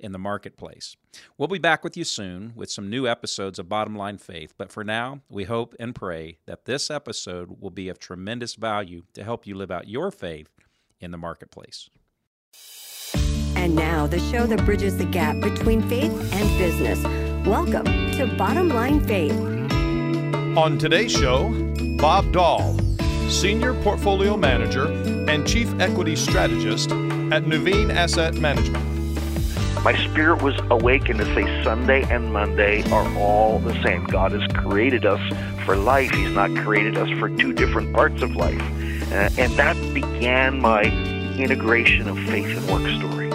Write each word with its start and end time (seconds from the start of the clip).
in 0.00 0.12
the 0.12 0.18
marketplace. 0.18 0.96
We'll 1.36 1.48
be 1.48 1.58
back 1.58 1.84
with 1.84 1.96
you 1.96 2.04
soon 2.04 2.52
with 2.54 2.70
some 2.70 2.90
new 2.90 3.06
episodes 3.06 3.58
of 3.58 3.68
Bottom 3.68 3.96
Line 3.96 4.18
Faith, 4.18 4.54
but 4.56 4.70
for 4.70 4.84
now, 4.84 5.20
we 5.28 5.44
hope 5.44 5.74
and 5.78 5.94
pray 5.94 6.38
that 6.46 6.64
this 6.64 6.90
episode 6.90 7.60
will 7.60 7.70
be 7.70 7.88
of 7.88 7.98
tremendous 7.98 8.54
value 8.54 9.02
to 9.14 9.24
help 9.24 9.46
you 9.46 9.54
live 9.54 9.70
out 9.70 9.88
your 9.88 10.10
faith 10.10 10.50
in 11.00 11.10
the 11.10 11.18
marketplace. 11.18 11.88
And 13.56 13.74
now, 13.74 14.06
the 14.06 14.20
show 14.20 14.46
that 14.46 14.64
bridges 14.64 14.96
the 14.96 15.04
gap 15.04 15.40
between 15.40 15.82
faith 15.88 16.12
and 16.32 16.58
business. 16.58 17.02
Welcome 17.46 17.84
to 18.12 18.34
Bottom 18.38 18.68
Line 18.68 19.04
Faith. 19.04 19.32
On 20.56 20.78
today's 20.78 21.12
show, 21.12 21.50
Bob 21.98 22.32
Doll, 22.32 22.76
Senior 23.28 23.74
Portfolio 23.82 24.36
Manager 24.36 24.86
and 25.28 25.46
Chief 25.46 25.68
Equity 25.80 26.16
Strategist 26.16 26.90
at 26.90 27.44
Nuveen 27.44 27.94
Asset 27.94 28.34
Management. 28.34 28.97
My 29.84 29.94
spirit 30.10 30.42
was 30.42 30.58
awakened 30.70 31.20
to 31.20 31.24
say 31.34 31.62
Sunday 31.62 32.02
and 32.10 32.32
Monday 32.32 32.82
are 32.90 33.08
all 33.16 33.60
the 33.60 33.80
same. 33.82 34.04
God 34.04 34.32
has 34.32 34.44
created 34.52 35.06
us 35.06 35.20
for 35.64 35.76
life. 35.76 36.10
He's 36.10 36.32
not 36.32 36.54
created 36.56 36.96
us 36.96 37.08
for 37.18 37.28
two 37.28 37.52
different 37.52 37.94
parts 37.94 38.20
of 38.20 38.34
life. 38.34 38.60
Uh, 39.12 39.30
and 39.38 39.52
that 39.52 39.76
began 39.94 40.60
my 40.60 40.82
integration 41.38 42.08
of 42.08 42.18
faith 42.26 42.56
and 42.56 42.70
work 42.70 42.88
story. 42.98 43.28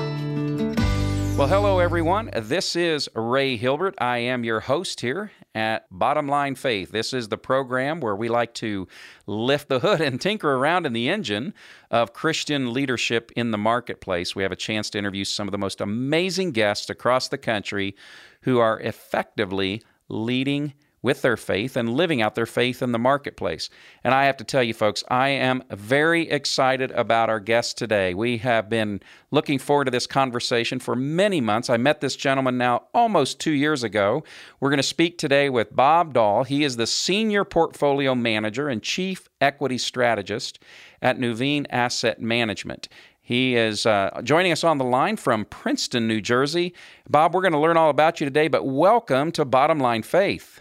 Well, 1.38 1.48
hello, 1.48 1.80
everyone. 1.80 2.30
This 2.36 2.76
is 2.76 3.10
Ray 3.16 3.56
Hilbert. 3.56 3.96
I 3.98 4.18
am 4.18 4.44
your 4.44 4.60
host 4.60 5.00
here 5.00 5.32
at 5.56 5.86
Bottom 5.92 6.28
Line 6.28 6.56
Faith. 6.56 6.92
This 6.92 7.14
is 7.14 7.30
the 7.30 7.38
program 7.38 8.00
where 8.00 8.16
we 8.16 8.30
like 8.30 8.54
to 8.56 8.88
lift 9.28 9.70
the 9.70 9.80
hood 9.80 10.02
and 10.02 10.20
tinker 10.20 10.54
around 10.54 10.86
in 10.86 10.94
the 10.94 11.10
engine 11.10 11.54
of 11.92 12.14
Christian 12.14 12.74
leadership 12.74 13.32
in 13.36 13.52
the 13.52 13.58
marketplace. 13.58 14.36
We 14.36 14.44
have 14.44 14.52
a 14.52 14.58
chance 14.58 14.90
to 14.92 14.98
interview 14.98 15.26
some 15.26 15.48
of 15.48 15.52
the 15.52 15.58
most 15.58 15.82
amazing 15.82 16.52
guests 16.52 16.90
across 16.90 17.28
the 17.28 17.38
country 17.38 17.96
who 18.42 18.60
are 18.60 18.80
effectively 18.80 19.84
leading 20.10 20.74
with 21.04 21.22
their 21.22 21.38
faith 21.38 21.76
and 21.76 21.94
living 21.94 22.22
out 22.22 22.34
their 22.34 22.48
faith 22.48 22.82
in 22.82 22.94
the 22.94 22.98
marketplace. 22.98 23.70
And 24.04 24.16
I 24.16 24.26
have 24.26 24.38
to 24.38 24.44
tell 24.44 24.64
you, 24.64 24.74
folks, 24.74 25.04
I 25.10 25.30
am 25.30 25.62
very 25.70 26.30
excited 26.30 26.90
about 26.92 27.30
our 27.30 27.42
guest 27.42 27.78
today. 27.78 28.16
We 28.16 28.38
have 28.40 28.70
been 28.70 29.02
looking 29.30 29.60
forward 29.60 29.86
to 29.86 29.92
this 29.92 30.08
conversation 30.08 30.80
for 30.80 30.96
many 30.96 31.42
months. 31.42 31.70
I 31.70 31.78
met 31.78 32.02
this 32.02 32.16
gentleman 32.16 32.58
now 32.58 32.86
almost 32.94 33.40
two 33.40 33.52
years 33.52 33.84
ago. 33.84 34.24
We're 34.60 34.70
going 34.70 34.78
to 34.78 34.84
speak 34.84 35.18
today 35.18 35.50
with 35.50 35.76
Bob 35.76 36.14
Doll. 36.14 36.46
He 36.46 36.64
is 36.64 36.78
the 36.78 36.88
Senior 36.88 37.44
Portfolio 37.44 38.16
Manager 38.16 38.70
and 38.70 38.82
Chief 38.82 39.28
Equity 39.42 39.78
Strategist 39.78 40.58
at 41.02 41.20
Nuveen 41.20 41.66
Asset 41.70 42.22
Management. 42.22 42.88
He 43.20 43.56
is 43.56 43.86
uh, 43.86 44.22
joining 44.24 44.52
us 44.52 44.64
on 44.64 44.78
the 44.78 44.86
line 44.86 45.16
from 45.16 45.46
Princeton, 45.46 46.08
New 46.08 46.20
Jersey. 46.22 46.74
Bob, 47.10 47.34
we're 47.34 47.42
going 47.42 47.54
to 47.54 47.60
learn 47.60 47.78
all 47.78 47.90
about 47.90 48.20
you 48.20 48.26
today, 48.26 48.50
but 48.50 48.66
welcome 48.66 49.32
to 49.34 49.46
Bottom 49.46 49.80
Line 49.80 50.04
Faith. 50.04 50.60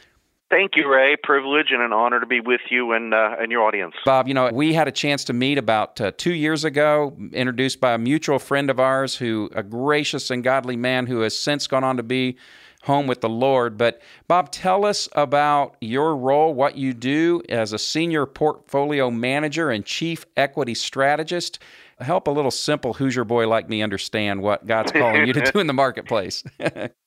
Thank 0.53 0.72
you, 0.77 0.86
Ray. 0.86 1.17
Privilege 1.22 1.69
and 1.70 1.81
an 1.81 1.95
honor 1.95 2.20
to 2.20 2.27
be 2.27 2.41
with 2.41 2.61
you 2.69 2.92
and 2.92 3.14
uh, 3.14 3.36
and 3.41 3.50
your 3.50 3.62
audience. 3.62 3.95
Bob, 4.05 4.28
you 4.28 4.34
know, 4.34 4.50
we 4.53 4.75
had 4.75 4.86
a 4.86 4.92
chance 4.92 5.25
to 5.25 5.33
meet 5.33 5.56
about 5.56 5.98
uh, 5.98 6.12
two 6.19 6.34
years 6.34 6.62
ago, 6.62 7.17
introduced 7.32 7.81
by 7.81 7.94
a 7.94 7.99
mutual 7.99 8.38
friend 8.38 8.69
of 8.69 8.78
ours, 8.78 9.16
who 9.16 9.49
a 9.54 9.62
gracious 9.62 10.31
and 10.31 10.44
godly 10.44 10.76
man 10.76 11.06
who 11.06 11.21
has 11.21 11.34
since 11.34 11.66
gone 11.66 11.84
on 11.84 11.97
to 11.97 12.03
be 12.03 12.37
home 12.82 13.06
with 13.06 13.22
the 13.22 13.31
Lord. 13.31 13.78
But 13.78 14.03
Bob, 14.28 14.53
tell 14.53 14.84
us 14.84 15.09
about 15.12 15.76
your 15.81 16.15
role, 16.15 16.53
what 16.53 16.76
you 16.76 16.93
do 16.93 17.41
as 17.49 17.72
a 17.72 17.78
senior 17.78 18.26
portfolio 18.26 19.10
manager 19.10 19.71
and 19.71 19.87
chief 19.87 20.26
equity 20.37 20.75
strategist. 20.75 21.60
Help 21.99 22.26
a 22.26 22.31
little 22.31 22.50
simple 22.50 22.93
Hoosier 22.93 23.25
boy 23.25 23.49
like 23.49 23.71
me 23.71 23.81
understand 23.81 24.43
what 24.43 24.66
God's 24.66 24.93
calling 24.93 25.26
you 25.26 25.32
to 25.32 25.50
do 25.50 25.60
in 25.60 25.66
the 25.66 25.72
marketplace. 25.72 26.44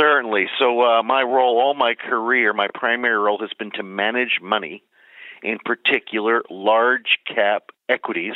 Certainly. 0.00 0.46
So, 0.58 0.80
uh, 0.80 1.02
my 1.02 1.22
role, 1.22 1.58
all 1.60 1.74
my 1.74 1.94
career, 1.94 2.54
my 2.54 2.68
primary 2.72 3.18
role 3.18 3.38
has 3.40 3.50
been 3.58 3.70
to 3.72 3.82
manage 3.82 4.38
money, 4.40 4.82
in 5.42 5.58
particular, 5.62 6.42
large 6.48 7.18
cap 7.26 7.64
equities 7.86 8.34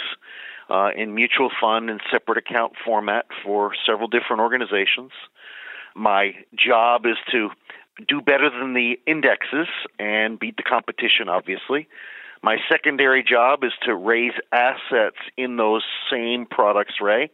uh, 0.69 0.91
in 0.94 1.14
mutual 1.14 1.50
fund 1.58 1.88
and 1.88 2.00
separate 2.10 2.36
account 2.36 2.75
format 2.84 3.25
for 3.42 3.72
several 3.86 4.08
different 4.08 4.41
organizations. 4.41 5.12
My 5.94 6.34
job 6.54 7.06
is 7.06 7.16
to 7.32 7.48
do 8.06 8.20
better 8.20 8.50
than 8.50 8.75
the 8.75 8.98
indexes 9.06 9.69
and 9.98 10.38
beat 10.38 10.58
the 10.58 10.62
competition, 10.62 11.31
obviously. 11.31 11.88
My 12.42 12.58
secondary 12.70 13.22
job 13.22 13.64
is 13.64 13.72
to 13.84 13.94
raise 13.94 14.34
assets 14.52 15.16
in 15.38 15.56
those 15.56 15.82
same 16.10 16.44
products, 16.44 16.94
Ray. 17.00 17.31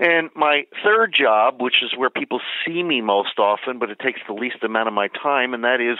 And 0.00 0.30
my 0.34 0.64
third 0.84 1.12
job, 1.12 1.60
which 1.60 1.82
is 1.82 1.90
where 1.96 2.10
people 2.10 2.40
see 2.64 2.82
me 2.82 3.00
most 3.00 3.38
often, 3.38 3.78
but 3.78 3.90
it 3.90 3.98
takes 3.98 4.20
the 4.26 4.32
least 4.34 4.62
amount 4.62 4.88
of 4.88 4.94
my 4.94 5.08
time, 5.08 5.54
and 5.54 5.64
that 5.64 5.80
is 5.80 5.98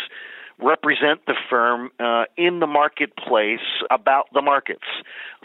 represent 0.60 1.24
the 1.26 1.34
firm 1.48 1.90
uh, 2.00 2.24
in 2.36 2.60
the 2.60 2.66
marketplace 2.66 3.60
about 3.90 4.26
the 4.34 4.42
markets, 4.42 4.84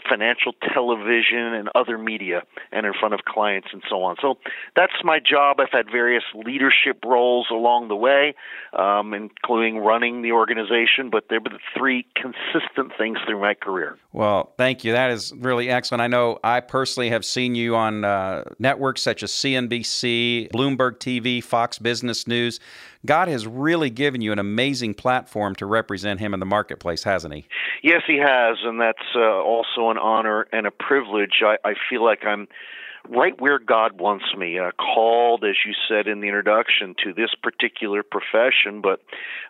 financial 0.08 0.52
television 0.72 1.54
and 1.54 1.68
other 1.74 1.96
media, 1.98 2.42
and 2.72 2.84
in 2.84 2.92
front 2.98 3.14
of 3.14 3.20
clients 3.24 3.68
and 3.72 3.82
so 3.88 4.02
on. 4.02 4.16
So 4.20 4.38
that's 4.74 4.92
my 5.04 5.20
job. 5.20 5.60
I've 5.60 5.70
had 5.70 5.86
various 5.90 6.24
leadership 6.34 7.04
roles 7.04 7.46
along 7.50 7.88
the 7.88 7.96
way, 7.96 8.34
um, 8.72 9.14
including 9.14 9.78
running 9.78 10.22
the 10.22 10.32
organization, 10.32 11.10
but 11.10 11.24
they 11.30 11.38
were 11.38 11.50
the 11.50 11.60
three 11.76 12.06
consistent 12.16 12.92
things 12.98 13.18
through 13.26 13.40
my 13.40 13.54
career. 13.54 13.96
Well, 14.12 14.52
thank 14.56 14.84
you. 14.84 14.92
That 14.92 15.10
is 15.10 15.32
really 15.36 15.70
excellent. 15.70 16.02
I 16.02 16.08
know 16.08 16.38
I 16.42 16.60
personally 16.60 17.10
have 17.10 17.24
seen 17.24 17.54
you 17.54 17.76
on 17.76 18.04
uh, 18.04 18.44
networks 18.58 19.02
such 19.02 19.22
as 19.22 19.30
CNBC, 19.30 20.50
Bloomberg 20.50 20.98
TV, 20.98 21.42
Fox 21.42 21.78
Business 21.78 22.26
News. 22.26 22.60
God 23.06 23.28
has 23.28 23.46
really 23.46 23.90
given 23.90 24.20
you 24.20 24.32
an 24.32 24.38
amazing 24.38 24.94
platform 24.94 25.54
to 25.56 25.66
represent 25.66 26.20
Him 26.20 26.34
in 26.34 26.40
the 26.40 26.46
marketplace, 26.46 27.04
hasn't 27.04 27.34
He? 27.34 27.46
Yes, 27.82 28.02
He 28.06 28.18
has, 28.18 28.58
and 28.64 28.80
that's 28.80 28.98
uh, 29.14 29.20
also 29.20 29.90
an 29.90 29.98
honor 29.98 30.46
and 30.52 30.66
a 30.66 30.70
privilege. 30.70 31.42
I, 31.42 31.56
I 31.64 31.74
feel 31.90 32.04
like 32.04 32.24
I'm 32.24 32.48
right 33.08 33.38
where 33.40 33.58
God 33.58 34.00
wants 34.00 34.24
me, 34.36 34.58
uh, 34.58 34.70
called, 34.72 35.44
as 35.44 35.56
you 35.64 35.72
said 35.88 36.06
in 36.06 36.20
the 36.20 36.26
introduction, 36.26 36.94
to 37.04 37.12
this 37.12 37.30
particular 37.42 38.02
profession, 38.02 38.80
but 38.80 39.00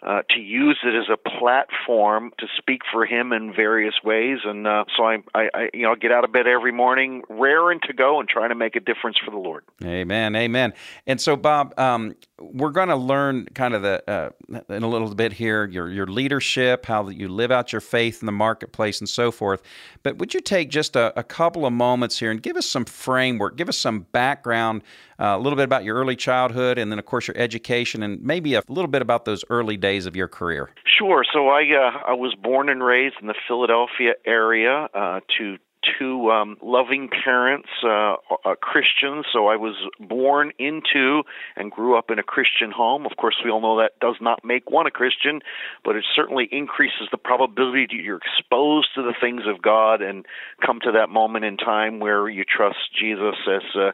uh, 0.02 0.22
to 0.30 0.40
use 0.40 0.78
it 0.84 0.94
as 0.94 1.06
a 1.12 1.16
platform 1.16 2.32
to 2.38 2.46
speak 2.56 2.82
for 2.90 3.06
Him 3.06 3.32
in 3.32 3.54
various 3.54 3.94
ways. 4.02 4.38
And 4.44 4.66
uh, 4.66 4.84
so 4.96 5.04
I, 5.04 5.18
I, 5.34 5.48
I, 5.54 5.68
you 5.72 5.82
know, 5.82 5.94
get 5.94 6.12
out 6.12 6.24
of 6.24 6.32
bed 6.32 6.46
every 6.46 6.72
morning, 6.72 7.22
raring 7.28 7.80
to 7.86 7.92
go, 7.92 8.20
and 8.20 8.28
trying 8.28 8.48
to 8.48 8.54
make 8.54 8.76
a 8.76 8.80
difference 8.80 9.16
for 9.24 9.30
the 9.30 9.38
Lord. 9.38 9.64
Amen, 9.84 10.34
amen. 10.34 10.74
And 11.06 11.20
so, 11.20 11.36
Bob, 11.36 11.78
um, 11.78 12.14
we're 12.40 12.70
going 12.70 12.88
to 12.88 12.96
learn 12.96 13.46
kind 13.54 13.74
of 13.74 13.82
the 13.82 14.02
uh, 14.10 14.30
in 14.68 14.82
a 14.82 14.88
little 14.88 15.14
bit 15.14 15.32
here 15.32 15.64
your 15.64 15.88
your 15.88 16.06
leadership, 16.06 16.86
how 16.86 17.08
you 17.08 17.28
live 17.28 17.50
out 17.50 17.72
your 17.72 17.80
faith 17.80 18.22
in 18.22 18.26
the 18.26 18.32
marketplace, 18.32 19.00
and 19.00 19.08
so 19.08 19.30
forth. 19.30 19.62
But 20.02 20.18
would 20.18 20.34
you 20.34 20.40
take 20.40 20.70
just 20.70 20.96
a, 20.96 21.18
a 21.18 21.22
couple 21.22 21.64
of 21.64 21.72
moments 21.72 22.18
here 22.18 22.30
and 22.30 22.42
give 22.42 22.56
us 22.56 22.66
some 22.66 22.84
framework? 22.84 23.44
framework. 23.44 23.56
Give 23.56 23.68
us 23.68 23.78
some 23.78 24.00
background, 24.12 24.82
uh, 25.18 25.36
a 25.36 25.38
little 25.38 25.56
bit 25.56 25.64
about 25.64 25.84
your 25.84 25.96
early 25.96 26.16
childhood, 26.16 26.78
and 26.78 26.90
then, 26.90 26.98
of 26.98 27.06
course, 27.06 27.28
your 27.28 27.36
education, 27.36 28.02
and 28.02 28.22
maybe 28.22 28.54
a 28.54 28.62
little 28.68 28.90
bit 28.90 29.02
about 29.02 29.24
those 29.24 29.44
early 29.50 29.76
days 29.76 30.06
of 30.06 30.16
your 30.16 30.28
career. 30.28 30.70
Sure. 30.84 31.24
So 31.32 31.48
I 31.48 31.62
uh, 31.62 32.10
I 32.10 32.12
was 32.12 32.34
born 32.40 32.68
and 32.68 32.82
raised 32.82 33.16
in 33.20 33.26
the 33.26 33.34
Philadelphia 33.48 34.14
area 34.26 34.88
uh, 34.94 35.20
to 35.38 35.58
two 35.98 36.30
um, 36.30 36.56
loving 36.62 37.08
parents, 37.08 37.68
uh, 37.84 38.16
uh, 38.44 38.54
Christians. 38.60 39.26
So 39.32 39.46
I 39.46 39.56
was 39.56 39.74
born 40.00 40.52
into 40.58 41.22
and 41.56 41.70
grew 41.70 41.98
up 41.98 42.10
in 42.10 42.18
a 42.18 42.22
Christian 42.22 42.70
home. 42.70 43.06
Of 43.06 43.16
course, 43.16 43.36
we 43.44 43.50
all 43.50 43.60
know 43.60 43.78
that 43.78 43.98
does 44.00 44.16
not 44.20 44.44
make 44.44 44.70
one 44.70 44.86
a 44.86 44.90
Christian, 44.90 45.40
but 45.84 45.96
it 45.96 46.04
certainly 46.14 46.48
increases 46.50 47.08
the 47.10 47.18
probability 47.18 47.86
that 47.86 48.02
you're 48.02 48.18
exposed 48.18 48.88
to 48.94 49.02
the 49.02 49.14
things 49.20 49.42
of 49.46 49.62
God 49.62 50.02
and 50.02 50.26
come 50.64 50.80
to 50.80 50.92
that 50.92 51.08
moment 51.10 51.44
in 51.44 51.56
time 51.56 52.00
where 52.00 52.28
you 52.28 52.44
trust 52.44 52.78
Jesus 52.98 53.36
as 53.46 53.74
a 53.74 53.92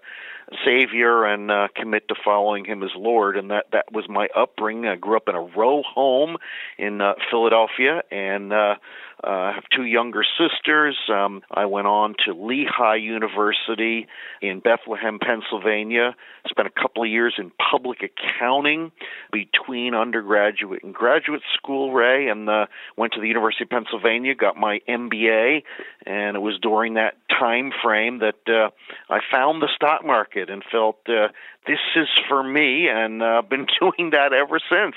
Savior 0.64 1.24
and 1.24 1.50
uh, 1.50 1.68
commit 1.74 2.08
to 2.08 2.14
following 2.24 2.64
Him 2.64 2.82
as 2.82 2.90
Lord. 2.96 3.36
And 3.36 3.50
that 3.50 3.66
that 3.72 3.92
was 3.92 4.08
my 4.08 4.28
upbringing. 4.34 4.86
I 4.86 4.96
grew 4.96 5.16
up 5.16 5.28
in 5.28 5.34
a 5.34 5.40
row 5.40 5.82
home 5.82 6.36
in 6.78 7.00
uh, 7.00 7.14
Philadelphia 7.30 8.02
and. 8.10 8.52
Uh, 8.52 8.74
Uh, 9.22 9.30
I 9.30 9.52
have 9.52 9.64
two 9.74 9.84
younger 9.84 10.24
sisters. 10.38 10.96
Um, 11.12 11.42
I 11.50 11.66
went 11.66 11.86
on 11.86 12.14
to 12.24 12.32
Lehigh 12.32 12.96
University 12.96 14.06
in 14.40 14.60
Bethlehem, 14.60 15.18
Pennsylvania. 15.18 16.16
Spent 16.48 16.66
a 16.66 16.70
couple 16.70 17.02
of 17.02 17.10
years 17.10 17.34
in 17.36 17.52
public 17.70 17.98
accounting 18.02 18.92
between 19.30 19.94
undergraduate 19.94 20.82
and 20.82 20.94
graduate 20.94 21.42
school, 21.54 21.92
Ray, 21.92 22.28
and 22.28 22.48
uh, 22.48 22.66
went 22.96 23.12
to 23.12 23.20
the 23.20 23.28
University 23.28 23.64
of 23.64 23.70
Pennsylvania, 23.70 24.34
got 24.34 24.56
my 24.56 24.80
MBA, 24.88 25.64
and 26.06 26.36
it 26.36 26.40
was 26.40 26.58
during 26.62 26.94
that 26.94 27.16
time 27.28 27.72
frame 27.82 28.20
that 28.20 28.48
uh, 28.48 28.70
I 29.12 29.20
found 29.30 29.60
the 29.60 29.68
stock 29.74 30.04
market 30.04 30.48
and 30.48 30.62
felt 30.70 30.98
uh, 31.08 31.28
this 31.66 31.78
is 31.94 32.08
for 32.28 32.42
me, 32.42 32.88
and 32.88 33.22
I've 33.22 33.44
uh, 33.44 33.48
been 33.48 33.66
doing 33.80 34.10
that 34.10 34.32
ever 34.32 34.58
since. 34.70 34.96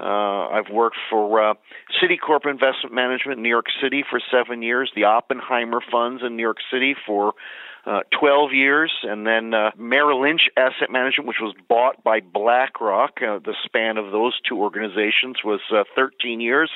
Uh, 0.00 0.48
I've 0.48 0.72
worked 0.72 0.96
for 1.10 1.50
uh, 1.50 1.54
Citicorp 2.02 2.50
Investment 2.50 2.94
Management 2.94 3.38
in 3.38 3.42
New 3.42 3.50
York 3.50 3.66
City 3.82 4.02
for 4.08 4.20
seven 4.30 4.62
years, 4.62 4.90
the 4.94 5.04
Oppenheimer 5.04 5.80
Funds 5.90 6.22
in 6.24 6.36
New 6.36 6.42
York 6.42 6.58
City 6.72 6.94
for 7.06 7.34
uh, 7.86 8.00
12 8.18 8.52
years, 8.52 8.92
and 9.02 9.26
then 9.26 9.54
uh, 9.54 9.70
Merrill 9.76 10.22
Lynch 10.22 10.42
Asset 10.56 10.90
Management, 10.90 11.28
which 11.28 11.40
was 11.40 11.54
bought 11.68 12.02
by 12.04 12.20
BlackRock. 12.20 13.22
Uh, 13.22 13.38
the 13.38 13.54
span 13.64 13.96
of 13.96 14.12
those 14.12 14.38
two 14.46 14.60
organizations 14.60 15.38
was 15.44 15.60
uh, 15.72 15.84
13 15.96 16.40
years, 16.40 16.70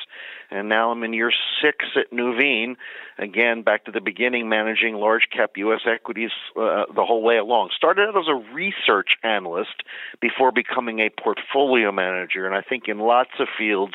and 0.49 0.67
now 0.67 0.91
I'm 0.91 1.03
in 1.03 1.13
year 1.13 1.31
six 1.61 1.85
at 1.95 2.11
Nuveen. 2.11 2.75
Again, 3.17 3.61
back 3.61 3.85
to 3.85 3.91
the 3.91 4.01
beginning, 4.01 4.49
managing 4.49 4.95
large 4.95 5.27
cap 5.31 5.51
U.S. 5.57 5.81
equities 5.85 6.31
uh, 6.57 6.85
the 6.93 7.05
whole 7.05 7.23
way 7.23 7.37
along. 7.37 7.69
Started 7.75 8.09
out 8.09 8.17
as 8.17 8.27
a 8.27 8.53
research 8.53 9.15
analyst 9.23 9.83
before 10.19 10.51
becoming 10.51 10.99
a 10.99 11.09
portfolio 11.09 11.91
manager, 11.91 12.45
and 12.45 12.55
I 12.55 12.61
think 12.61 12.87
in 12.87 12.99
lots 12.99 13.31
of 13.39 13.47
fields, 13.57 13.93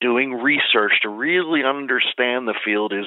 doing 0.00 0.34
research 0.34 0.92
to 1.02 1.08
really 1.08 1.64
understand 1.64 2.46
the 2.46 2.54
field 2.64 2.92
is 2.92 3.06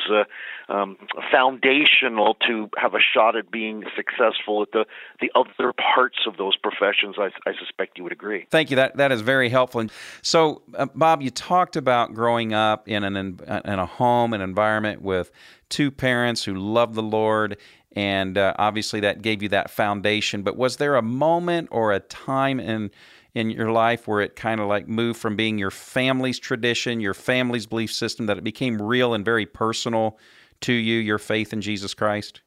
um, 0.69 0.97
foundational 1.31 2.35
to 2.47 2.69
have 2.77 2.93
a 2.93 2.99
shot 2.99 3.35
at 3.35 3.42
being 3.51 3.83
successful 3.95 4.61
at 4.61 4.71
the 4.71 4.85
the 5.21 5.31
other 5.35 5.73
parts 5.73 6.19
of 6.27 6.37
those 6.37 6.55
professions. 6.57 7.15
I, 7.17 7.29
I 7.47 7.53
suspect 7.57 7.97
you 7.97 8.03
would 8.03 8.13
agree. 8.13 8.47
Thank 8.49 8.69
you. 8.69 8.75
That 8.75 8.97
that 8.97 9.11
is 9.11 9.21
very 9.21 9.49
helpful. 9.49 9.81
And 9.81 9.91
so, 10.21 10.61
uh, 10.75 10.87
Bob, 10.93 11.21
you 11.21 11.29
talked 11.29 11.75
about 11.75 12.13
growing 12.13 12.53
up 12.53 12.87
in 12.87 13.03
an 13.03 13.15
in 13.15 13.79
a 13.79 13.85
home, 13.85 14.33
an 14.33 14.41
environment 14.41 15.01
with 15.01 15.31
two 15.69 15.91
parents 15.91 16.43
who 16.43 16.55
love 16.55 16.95
the 16.95 17.03
Lord. 17.03 17.57
And 17.95 18.39
uh, 18.39 18.55
obviously, 18.57 19.01
that 19.01 19.21
gave 19.21 19.43
you 19.43 19.49
that 19.49 19.69
foundation. 19.69 20.41
But 20.41 20.57
was 20.57 20.77
there 20.77 20.95
a 20.95 21.03
moment 21.03 21.69
or 21.71 21.91
a 21.91 21.99
time 21.99 22.59
in 22.59 22.89
in 23.35 23.49
your 23.49 23.71
life 23.71 24.07
where 24.07 24.21
it 24.21 24.35
kind 24.35 24.61
of 24.61 24.67
like 24.67 24.87
moved 24.87 25.19
from 25.19 25.35
being 25.35 25.57
your 25.57 25.71
family's 25.71 26.39
tradition, 26.39 26.99
your 26.99 27.15
family's 27.15 27.65
belief 27.65 27.91
system, 27.91 28.27
that 28.27 28.37
it 28.37 28.43
became 28.43 28.81
real 28.81 29.13
and 29.13 29.25
very 29.25 29.45
personal 29.45 30.19
to 30.61 30.73
you, 30.73 30.99
your 30.99 31.17
faith 31.17 31.51
in 31.51 31.61
Jesus 31.61 31.93
Christ? 31.93 32.41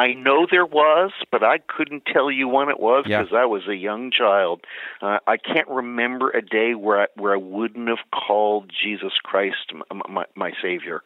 I 0.00 0.14
know 0.14 0.46
there 0.50 0.64
was, 0.64 1.10
but 1.30 1.42
I 1.42 1.58
couldn't 1.58 2.04
tell 2.10 2.30
you 2.30 2.48
when 2.48 2.70
it 2.70 2.80
was 2.80 3.04
because 3.04 3.28
yeah. 3.32 3.38
I 3.38 3.44
was 3.44 3.68
a 3.68 3.76
young 3.76 4.10
child. 4.10 4.62
Uh, 5.02 5.18
I 5.26 5.36
can't 5.36 5.68
remember 5.68 6.30
a 6.30 6.40
day 6.40 6.74
where 6.74 7.02
I, 7.02 7.06
where 7.16 7.34
I 7.34 7.36
wouldn't 7.36 7.86
have 7.86 7.98
called 8.10 8.72
Jesus 8.72 9.12
Christ 9.22 9.74
my, 9.74 10.00
my, 10.08 10.24
my 10.34 10.52
Savior. 10.62 11.02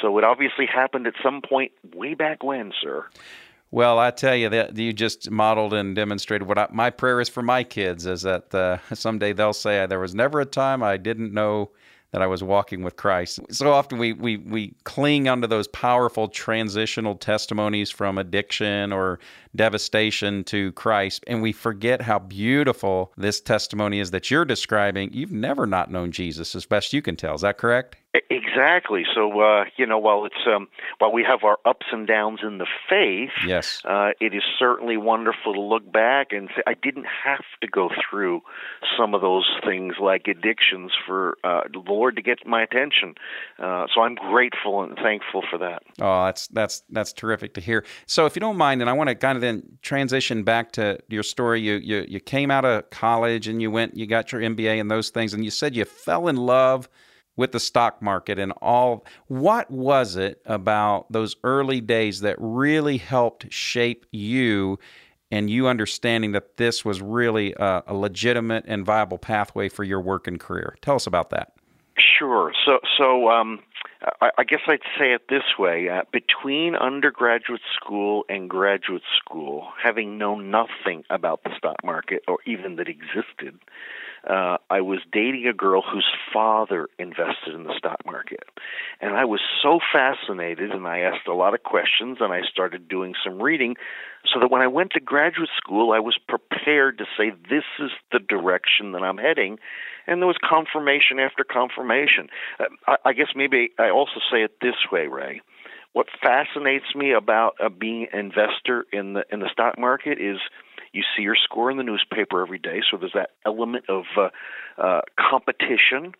So 0.00 0.16
it 0.18 0.22
obviously 0.22 0.66
happened 0.72 1.08
at 1.08 1.14
some 1.24 1.42
point 1.42 1.72
way 1.92 2.14
back 2.14 2.44
when, 2.44 2.72
sir. 2.80 3.06
Well, 3.72 3.98
I 3.98 4.12
tell 4.12 4.36
you 4.36 4.48
that 4.50 4.76
you 4.76 4.92
just 4.92 5.28
modeled 5.28 5.74
and 5.74 5.96
demonstrated 5.96 6.46
what 6.46 6.56
I, 6.56 6.68
my 6.70 6.90
prayer 6.90 7.20
is 7.20 7.28
for 7.28 7.42
my 7.42 7.64
kids 7.64 8.06
is 8.06 8.22
that 8.22 8.54
uh, 8.54 8.78
someday 8.94 9.32
they'll 9.32 9.54
say 9.54 9.84
there 9.86 9.98
was 9.98 10.14
never 10.14 10.40
a 10.40 10.46
time 10.46 10.84
I 10.84 10.98
didn't 10.98 11.34
know 11.34 11.70
that 12.12 12.22
I 12.22 12.26
was 12.26 12.42
walking 12.42 12.82
with 12.82 12.96
Christ. 12.96 13.40
So 13.50 13.72
often 13.72 13.98
we 13.98 14.12
we 14.12 14.36
we 14.38 14.74
cling 14.84 15.28
onto 15.28 15.46
those 15.46 15.68
powerful 15.68 16.28
transitional 16.28 17.16
testimonies 17.16 17.90
from 17.90 18.18
addiction 18.18 18.92
or 18.92 19.18
devastation 19.56 20.44
to 20.44 20.72
Christ 20.72 21.24
and 21.26 21.42
we 21.42 21.52
forget 21.52 22.02
how 22.02 22.18
beautiful 22.18 23.12
this 23.16 23.40
testimony 23.40 24.00
is 24.00 24.10
that 24.10 24.30
you're 24.30 24.44
describing. 24.44 25.12
You've 25.12 25.32
never 25.32 25.66
not 25.66 25.90
known 25.90 26.12
Jesus 26.12 26.54
as 26.54 26.66
best 26.66 26.92
you 26.92 27.02
can 27.02 27.16
tell. 27.16 27.34
Is 27.34 27.40
that 27.40 27.58
correct? 27.58 27.96
Exactly. 28.30 29.04
So 29.14 29.40
uh, 29.40 29.64
you 29.76 29.86
know, 29.86 29.98
while 29.98 30.24
it's 30.24 30.46
um, 30.46 30.68
while 30.98 31.12
we 31.12 31.22
have 31.24 31.44
our 31.44 31.58
ups 31.64 31.86
and 31.92 32.06
downs 32.06 32.40
in 32.42 32.58
the 32.58 32.66
faith, 32.88 33.30
yes, 33.46 33.82
uh, 33.84 34.10
it 34.20 34.34
is 34.34 34.42
certainly 34.58 34.96
wonderful 34.96 35.52
to 35.52 35.60
look 35.60 35.90
back 35.90 36.28
and 36.32 36.48
say 36.54 36.62
I 36.66 36.74
didn't 36.74 37.06
have 37.24 37.44
to 37.60 37.68
go 37.68 37.90
through 38.08 38.42
some 38.96 39.14
of 39.14 39.20
those 39.20 39.48
things 39.64 39.96
like 40.00 40.28
addictions 40.28 40.92
for 41.06 41.36
uh, 41.44 41.62
the 41.72 41.80
Lord 41.80 42.16
to 42.16 42.22
get 42.22 42.46
my 42.46 42.62
attention. 42.62 43.14
Uh, 43.58 43.86
so 43.94 44.02
I'm 44.02 44.14
grateful 44.14 44.82
and 44.82 44.96
thankful 44.96 45.42
for 45.50 45.58
that. 45.58 45.82
Oh, 46.00 46.24
that's 46.26 46.46
that's 46.48 46.82
that's 46.90 47.12
terrific 47.12 47.54
to 47.54 47.60
hear. 47.60 47.84
So 48.06 48.26
if 48.26 48.36
you 48.36 48.40
don't 48.40 48.56
mind, 48.56 48.80
and 48.80 48.88
I 48.88 48.94
want 48.94 49.08
to 49.08 49.14
kind 49.14 49.36
of 49.36 49.44
then 49.46 49.78
transition 49.82 50.42
back 50.42 50.72
to 50.72 50.98
your 51.08 51.22
story. 51.22 51.60
You 51.60 51.74
you 51.76 52.04
you 52.08 52.20
came 52.20 52.50
out 52.50 52.64
of 52.64 52.90
college 52.90 53.48
and 53.48 53.62
you 53.62 53.70
went, 53.70 53.96
you 53.96 54.06
got 54.06 54.32
your 54.32 54.40
MBA 54.40 54.80
and 54.80 54.90
those 54.90 55.10
things, 55.10 55.32
and 55.32 55.44
you 55.44 55.50
said 55.50 55.74
you 55.74 55.84
fell 55.84 56.28
in 56.28 56.36
love 56.36 56.88
with 57.36 57.52
the 57.52 57.60
stock 57.60 58.02
market 58.02 58.38
and 58.38 58.52
all. 58.60 59.04
What 59.28 59.70
was 59.70 60.16
it 60.16 60.42
about 60.46 61.10
those 61.12 61.36
early 61.44 61.80
days 61.80 62.20
that 62.20 62.36
really 62.38 62.96
helped 62.96 63.52
shape 63.52 64.06
you 64.10 64.78
and 65.30 65.50
you 65.50 65.66
understanding 65.66 66.32
that 66.32 66.56
this 66.56 66.84
was 66.84 67.02
really 67.02 67.52
a, 67.54 67.82
a 67.86 67.94
legitimate 67.94 68.64
and 68.66 68.84
viable 68.84 69.18
pathway 69.18 69.68
for 69.68 69.84
your 69.84 70.00
work 70.00 70.26
and 70.26 70.40
career? 70.40 70.76
Tell 70.82 70.96
us 70.96 71.06
about 71.06 71.30
that. 71.30 71.52
Sure. 71.98 72.52
So, 72.64 72.78
so 72.98 73.28
um, 73.28 73.60
I, 74.20 74.30
I 74.38 74.44
guess 74.44 74.60
I'd 74.66 74.80
say 74.98 75.12
it 75.12 75.22
this 75.28 75.58
way: 75.58 75.88
uh, 75.88 76.02
between 76.12 76.74
undergraduate 76.74 77.62
school 77.74 78.24
and 78.28 78.48
graduate 78.48 79.02
school, 79.18 79.68
having 79.82 80.18
known 80.18 80.50
nothing 80.50 81.04
about 81.10 81.42
the 81.44 81.50
stock 81.56 81.76
market 81.84 82.22
or 82.28 82.38
even 82.46 82.76
that 82.76 82.88
existed, 82.88 83.58
uh, 84.28 84.58
I 84.68 84.80
was 84.80 84.98
dating 85.12 85.46
a 85.46 85.52
girl 85.52 85.82
whose 85.82 86.06
father 86.32 86.88
invested 86.98 87.54
in 87.54 87.64
the 87.64 87.74
stock 87.78 88.04
market. 88.04 88.44
And 89.00 89.14
I 89.14 89.24
was 89.24 89.40
so 89.62 89.78
fascinated, 89.92 90.70
and 90.70 90.86
I 90.86 91.00
asked 91.00 91.28
a 91.28 91.34
lot 91.34 91.54
of 91.54 91.62
questions, 91.62 92.18
and 92.20 92.32
I 92.32 92.42
started 92.50 92.88
doing 92.88 93.14
some 93.24 93.40
reading 93.40 93.76
so 94.32 94.40
that 94.40 94.50
when 94.50 94.62
I 94.62 94.66
went 94.66 94.92
to 94.92 95.00
graduate 95.00 95.50
school, 95.56 95.92
I 95.92 96.00
was 96.00 96.18
prepared 96.28 96.98
to 96.98 97.04
say, 97.16 97.30
This 97.48 97.64
is 97.78 97.90
the 98.10 98.18
direction 98.18 98.92
that 98.92 99.02
I'm 99.02 99.18
heading. 99.18 99.58
And 100.08 100.20
there 100.20 100.26
was 100.26 100.38
confirmation 100.42 101.18
after 101.18 101.44
confirmation. 101.44 102.28
Uh, 102.58 102.64
I, 102.86 102.96
I 103.06 103.12
guess 103.12 103.28
maybe 103.34 103.70
I 103.78 103.90
also 103.90 104.20
say 104.30 104.42
it 104.42 104.60
this 104.60 104.90
way, 104.90 105.06
Ray 105.06 105.40
what 105.92 106.08
fascinates 106.22 106.94
me 106.94 107.12
about 107.12 107.54
uh, 107.58 107.70
being 107.70 108.06
an 108.12 108.18
investor 108.18 108.84
in 108.92 109.14
the 109.14 109.24
in 109.32 109.40
the 109.40 109.48
stock 109.50 109.78
market 109.78 110.20
is 110.20 110.36
you 110.96 111.02
see 111.16 111.22
your 111.22 111.36
score 111.36 111.70
in 111.70 111.76
the 111.76 111.82
newspaper 111.82 112.42
every 112.42 112.58
day, 112.58 112.80
so 112.90 112.96
there's 112.96 113.12
that 113.12 113.30
element 113.44 113.84
of 113.88 114.04
uh, 114.16 114.28
uh, 114.80 115.00
competition. 115.18 116.12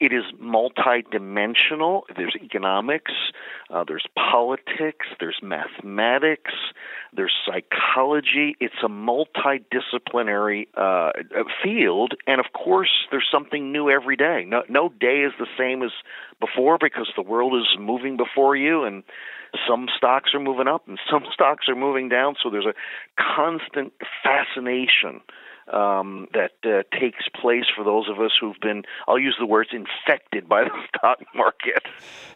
It 0.00 0.14
is 0.14 0.24
multidimensional. 0.42 2.02
There's 2.16 2.34
economics, 2.42 3.12
uh, 3.68 3.84
there's 3.86 4.06
politics, 4.16 5.06
there's 5.20 5.38
mathematics, 5.42 6.52
there's 7.14 7.34
psychology. 7.44 8.56
It's 8.60 8.82
a 8.82 8.88
multidisciplinary 8.88 10.68
uh, 10.74 11.10
field, 11.62 12.14
and 12.26 12.40
of 12.40 12.46
course, 12.54 12.90
there's 13.10 13.28
something 13.30 13.72
new 13.72 13.90
every 13.90 14.16
day. 14.16 14.46
No, 14.46 14.62
no 14.70 14.88
day 14.88 15.20
is 15.20 15.32
the 15.38 15.46
same 15.58 15.82
as 15.82 15.90
before 16.40 16.78
because 16.80 17.12
the 17.14 17.22
world 17.22 17.54
is 17.54 17.68
moving 17.78 18.16
before 18.16 18.56
you, 18.56 18.84
and 18.84 19.02
some 19.68 19.86
stocks 19.94 20.30
are 20.32 20.40
moving 20.40 20.68
up 20.68 20.86
and 20.88 20.98
some 21.10 21.24
stocks 21.32 21.68
are 21.68 21.74
moving 21.74 22.08
down. 22.08 22.36
So 22.42 22.48
there's 22.48 22.66
a 22.66 22.74
constant 23.18 23.92
fascination 24.22 25.20
um, 25.72 26.28
that 26.34 26.52
uh, 26.64 26.82
takes 26.98 27.28
place 27.40 27.64
for 27.74 27.84
those 27.84 28.08
of 28.08 28.20
us 28.20 28.32
who've 28.40 28.58
been, 28.60 28.82
I'll 29.06 29.18
use 29.18 29.36
the 29.38 29.46
words, 29.46 29.70
infected 29.72 30.48
by 30.48 30.64
the 30.64 30.70
stock 30.88 31.18
market. 31.34 31.82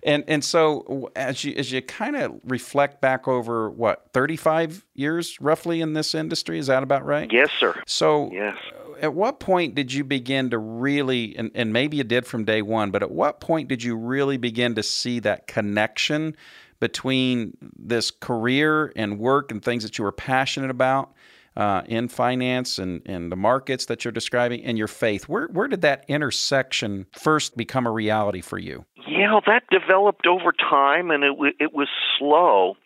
And 0.02 0.24
and 0.28 0.44
so 0.44 1.10
as 1.16 1.44
you 1.44 1.54
as 1.56 1.72
you 1.72 1.82
kind 1.82 2.16
of 2.16 2.40
reflect 2.44 3.00
back 3.00 3.26
over 3.26 3.70
what 3.70 4.08
35 4.12 4.84
years 4.94 5.40
roughly 5.40 5.80
in 5.80 5.94
this 5.94 6.14
industry, 6.14 6.58
is 6.58 6.68
that 6.68 6.82
about 6.82 7.04
right? 7.04 7.30
Yes, 7.32 7.50
sir. 7.58 7.80
So 7.86 8.30
yes. 8.32 8.56
At 9.00 9.12
what 9.12 9.40
point 9.40 9.74
did 9.74 9.92
you 9.92 10.04
begin 10.04 10.50
to 10.50 10.58
really, 10.58 11.36
and, 11.36 11.50
and 11.54 11.72
maybe 11.72 11.96
you 11.96 12.04
did 12.04 12.26
from 12.26 12.44
day 12.44 12.62
one, 12.62 12.92
but 12.92 13.02
at 13.02 13.10
what 13.10 13.40
point 13.40 13.68
did 13.68 13.82
you 13.82 13.96
really 13.96 14.36
begin 14.36 14.76
to 14.76 14.84
see 14.84 15.18
that 15.18 15.48
connection 15.48 16.36
between 16.78 17.56
this 17.76 18.12
career 18.12 18.92
and 18.94 19.18
work 19.18 19.50
and 19.50 19.62
things 19.62 19.82
that 19.82 19.98
you 19.98 20.04
were 20.04 20.12
passionate 20.12 20.70
about 20.70 21.12
uh, 21.56 21.82
in 21.86 22.08
finance 22.08 22.78
and, 22.78 23.02
and 23.06 23.30
the 23.30 23.36
markets 23.36 23.86
that 23.86 24.04
you're 24.04 24.12
describing 24.12 24.64
and 24.64 24.76
your 24.76 24.88
faith. 24.88 25.28
Where, 25.28 25.46
where 25.48 25.68
did 25.68 25.82
that 25.82 26.04
intersection 26.08 27.06
first 27.12 27.56
become 27.56 27.86
a 27.86 27.90
reality 27.92 28.40
for 28.40 28.58
you? 28.58 28.84
Yeah, 29.06 29.38
that 29.46 29.62
developed 29.70 30.26
over 30.26 30.52
time 30.52 31.10
and 31.10 31.22
it, 31.24 31.54
it 31.60 31.74
was 31.74 31.88
slow. 32.18 32.76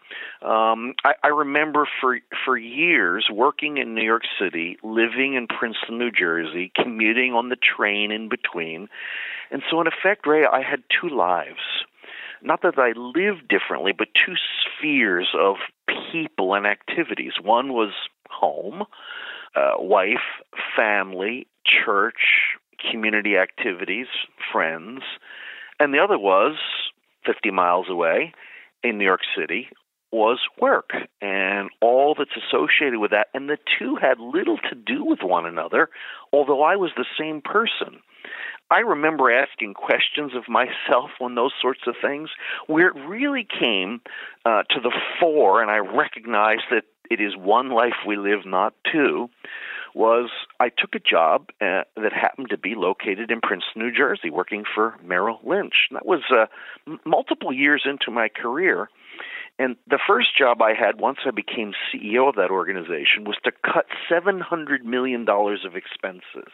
Um, 0.41 0.95
I, 1.05 1.15
I 1.25 1.29
remember 1.29 1.89
for 2.01 2.19
for 2.45 2.57
years 2.57 3.27
working 3.33 3.79
in 3.79 3.95
New 3.95 4.05
York 4.05 4.23
City, 4.41 4.79
living 4.85 5.35
in 5.35 5.49
Princeton, 5.49 5.99
New 5.99 6.13
Jersey, 6.13 6.71
commuting 6.77 7.33
on 7.33 7.49
the 7.49 7.57
train 7.57 8.13
in 8.13 8.29
between, 8.29 8.89
and 9.51 9.63
so 9.69 9.81
in 9.81 9.89
effect, 9.89 10.27
Ray, 10.27 10.45
I 10.47 10.63
had 10.63 10.83
two 11.01 11.09
lives. 11.09 11.85
not 12.43 12.63
that 12.63 12.79
I 12.79 12.93
lived 12.97 13.49
differently, 13.49 13.93
but 13.97 14.09
two 14.15 14.35
spheres 14.63 15.29
of 15.39 15.57
people 16.13 16.55
and 16.55 16.67
activities. 16.67 17.33
One 17.43 17.73
was 17.73 17.93
home, 18.39 18.85
uh, 19.55 19.73
wife, 19.79 20.43
family, 20.77 21.47
church, 21.65 22.57
community 22.91 23.37
activities, 23.37 24.07
friends, 24.53 25.03
and 25.81 25.93
the 25.93 25.99
other 25.99 26.19
was 26.19 26.57
50 27.27 27.51
miles 27.51 27.87
away 27.89 28.33
in 28.83 28.99
New 28.99 29.05
York 29.05 29.21
City 29.37 29.69
was 30.11 30.39
work 30.61 30.91
and 31.21 31.69
all 31.81 32.15
that's 32.17 32.31
associated 32.37 32.99
with 32.99 33.11
that. 33.11 33.29
And 33.35 33.49
the 33.49 33.59
two 33.79 33.97
had 33.97 34.19
little 34.19 34.59
to 34.71 34.75
do 34.75 35.05
with 35.05 35.21
one 35.23 35.45
another, 35.45 35.91
although 36.33 36.63
I 36.63 36.77
was 36.77 36.91
the 36.97 37.05
same 37.19 37.43
person. 37.43 38.01
I 38.71 38.81
remember 38.81 39.31
asking 39.31 39.75
questions 39.75 40.33
of 40.35 40.49
myself 40.49 41.11
on 41.21 41.35
those 41.35 41.53
sorts 41.61 41.81
of 41.87 41.95
things 42.03 42.29
where 42.67 42.89
it 42.89 42.97
really 43.09 43.47
came 43.59 44.01
uh, 44.45 44.63
to 44.71 44.81
the 44.81 44.93
fore, 45.19 45.63
and 45.63 45.71
I 45.71 45.79
recognized 45.79 46.65
that 46.71 46.85
it 47.11 47.21
is 47.21 47.37
one 47.37 47.71
life 47.71 47.95
we 48.07 48.17
live, 48.17 48.45
not 48.45 48.75
two. 48.91 49.29
Was 49.95 50.31
I 50.61 50.69
took 50.69 50.95
a 50.95 51.01
job 51.01 51.49
uh, 51.61 51.83
that 51.97 52.13
happened 52.13 52.51
to 52.51 52.59
be 52.59 52.75
located 52.75 53.31
in 53.31 53.41
Princeton, 53.41 53.83
New 53.83 53.93
Jersey, 53.93 54.31
working 54.31 54.65
for 54.75 54.95
Merrill 55.03 55.41
Lynch. 55.43 55.89
And 55.91 55.97
that 55.97 56.07
was 56.07 56.23
uh, 56.31 56.47
m- 56.87 57.01
multiple 57.05 57.53
years 57.53 57.83
into 57.85 58.11
my 58.11 58.29
career. 58.29 58.91
And 59.59 59.77
the 59.89 59.99
first 60.07 60.37
job 60.37 60.63
I 60.63 60.75
had 60.75 61.01
once 61.01 61.19
I 61.27 61.31
became 61.31 61.73
CEO 61.93 62.29
of 62.29 62.37
that 62.37 62.51
organization 62.51 63.25
was 63.25 63.37
to 63.45 63.51
cut 63.65 63.87
$700 64.09 64.85
million 64.85 65.27
of 65.29 65.75
expenses. 65.75 66.53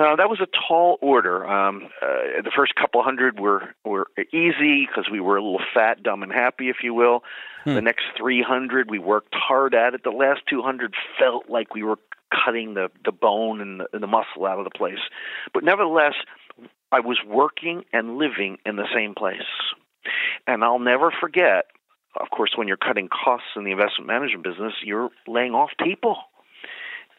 Uh, 0.00 0.16
that 0.16 0.30
was 0.30 0.40
a 0.40 0.46
tall 0.66 0.98
order. 1.02 1.46
Um, 1.46 1.88
uh, 2.00 2.40
the 2.42 2.50
first 2.56 2.74
couple 2.74 3.02
hundred 3.02 3.38
were 3.38 3.74
were 3.84 4.06
easy 4.32 4.86
because 4.86 5.10
we 5.12 5.20
were 5.20 5.36
a 5.36 5.42
little 5.42 5.60
fat, 5.74 6.02
dumb, 6.02 6.22
and 6.22 6.32
happy, 6.32 6.70
if 6.70 6.76
you 6.82 6.94
will. 6.94 7.22
Hmm. 7.64 7.74
The 7.74 7.82
next 7.82 8.04
300 8.16 8.90
we 8.90 8.98
worked 8.98 9.34
hard 9.34 9.74
at 9.74 9.92
it. 9.92 10.02
The 10.02 10.10
last 10.10 10.40
200 10.48 10.94
felt 11.18 11.50
like 11.50 11.74
we 11.74 11.82
were 11.82 11.98
cutting 12.32 12.72
the 12.72 12.90
the 13.04 13.12
bone 13.12 13.60
and 13.60 13.80
the, 13.80 13.86
and 13.92 14.02
the 14.02 14.06
muscle 14.06 14.46
out 14.46 14.58
of 14.58 14.64
the 14.64 14.70
place. 14.70 15.00
But 15.52 15.64
nevertheless, 15.64 16.14
I 16.90 17.00
was 17.00 17.18
working 17.26 17.84
and 17.92 18.16
living 18.16 18.56
in 18.64 18.76
the 18.76 18.88
same 18.94 19.14
place. 19.14 19.42
And 20.46 20.64
I'll 20.64 20.78
never 20.78 21.12
forget, 21.20 21.66
of 22.18 22.30
course, 22.30 22.52
when 22.56 22.68
you're 22.68 22.78
cutting 22.78 23.08
costs 23.08 23.48
in 23.54 23.64
the 23.64 23.72
investment 23.72 24.06
management 24.06 24.44
business, 24.44 24.72
you're 24.82 25.10
laying 25.28 25.52
off 25.52 25.72
people. 25.78 26.16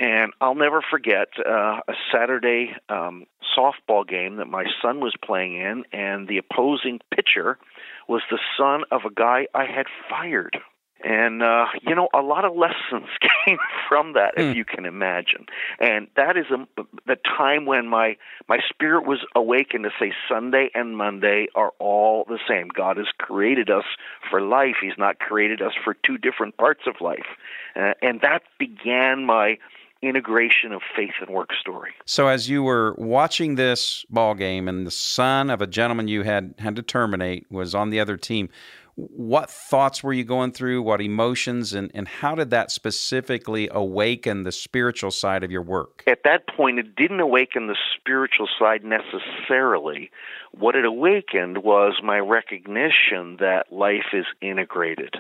And 0.02 0.34
I'll 0.42 0.56
never 0.56 0.82
forget 0.82 1.28
uh, 1.38 1.80
a 1.88 1.94
Saturday 2.12 2.76
um, 2.90 3.28
softball 3.56 4.08
game 4.08 4.38
that 4.38 4.48
my 4.48 4.66
son 4.82 5.00
was 5.00 5.14
playing 5.24 5.58
in, 5.58 5.84
and 5.94 6.28
the 6.28 6.40
opposing 6.40 7.02
pitcher 7.14 7.60
was 8.08 8.24
the 8.32 8.40
son 8.58 8.82
of 8.92 9.02
a 9.06 9.14
guy 9.14 9.46
I 9.54 9.66
had 9.66 9.86
fired. 10.10 10.58
And 11.04 11.44
uh, 11.44 11.66
you 11.84 11.94
know, 11.94 12.10
a 12.16 12.22
lot 12.22 12.46
of 12.46 12.54
lessons 12.56 13.10
came 13.46 13.60
from 13.88 14.14
that, 14.14 14.34
if 14.38 14.46
mm. 14.46 14.56
you 14.56 14.66
can 14.66 14.86
imagine. 14.86 15.46
And 15.80 16.08
that 16.16 16.36
is 16.36 16.46
a, 16.50 16.66
the 17.06 17.18
time 17.38 17.68
when 17.68 17.88
my 17.88 18.18
my 18.50 18.58
spirit 18.70 19.06
was 19.06 19.20
awakened 19.36 19.84
to 19.84 19.92
say 20.00 20.14
Sunday 20.28 20.72
and 20.74 20.98
Monday 20.98 21.48
are 21.54 21.74
all 21.78 22.26
the 22.28 22.40
same. 22.48 22.70
God 22.70 22.98
has 22.98 23.08
created 23.20 23.70
us 23.70 23.86
for 24.32 24.42
life. 24.42 24.78
He's 24.82 24.98
not 24.98 25.20
created 25.20 25.62
us 25.62 25.74
for 25.84 25.96
two 26.06 26.18
different 26.18 26.58
parts 26.58 26.82
of 26.88 26.96
life. 27.02 27.28
Uh, 27.76 27.94
and 28.02 28.22
that 28.22 28.42
began 28.58 29.26
my 29.26 29.58
integration 30.02 30.72
of 30.72 30.82
faith 30.96 31.14
and 31.20 31.30
work 31.30 31.50
story. 31.60 31.92
So 32.06 32.28
as 32.28 32.50
you 32.50 32.64
were 32.64 32.96
watching 32.98 33.56
this 33.56 34.06
ball 34.10 34.34
game 34.34 34.68
and 34.68 34.86
the 34.86 34.92
son 34.92 35.50
of 35.50 35.62
a 35.62 35.68
gentleman 35.68 36.08
you 36.08 36.24
had 36.24 36.56
had 36.58 36.76
to 36.76 36.82
terminate 36.82 37.50
was 37.52 37.76
on 37.76 37.90
the 37.90 38.00
other 38.00 38.18
team, 38.18 38.50
what 38.96 39.50
thoughts 39.50 40.04
were 40.04 40.14
you 40.14 40.24
going 40.24 40.52
through? 40.52 40.82
What 40.82 41.02
emotions 41.02 41.74
and, 41.74 41.92
and 41.94 42.08
how 42.08 42.36
did 42.36 42.50
that 42.50 42.72
specifically 42.72 43.70
awaken 43.72 44.44
the 44.44 44.52
spiritual 44.52 45.12
side 45.12 45.44
of 45.44 45.52
your 45.52 45.62
work? 45.62 46.04
At 46.08 46.24
that 46.24 46.48
point 46.48 46.80
it 46.80 46.96
didn't 46.96 47.20
awaken 47.20 47.68
the 47.68 47.78
spiritual 47.96 48.48
side 48.60 48.84
necessarily. 48.84 50.12
What 50.52 50.76
it 50.76 50.86
awakened 50.86 51.60
was 51.60 52.02
my 52.04 52.20
recognition 52.20 53.38
that 53.40 53.72
life 53.72 54.14
is 54.14 54.26
integrated. 54.42 55.16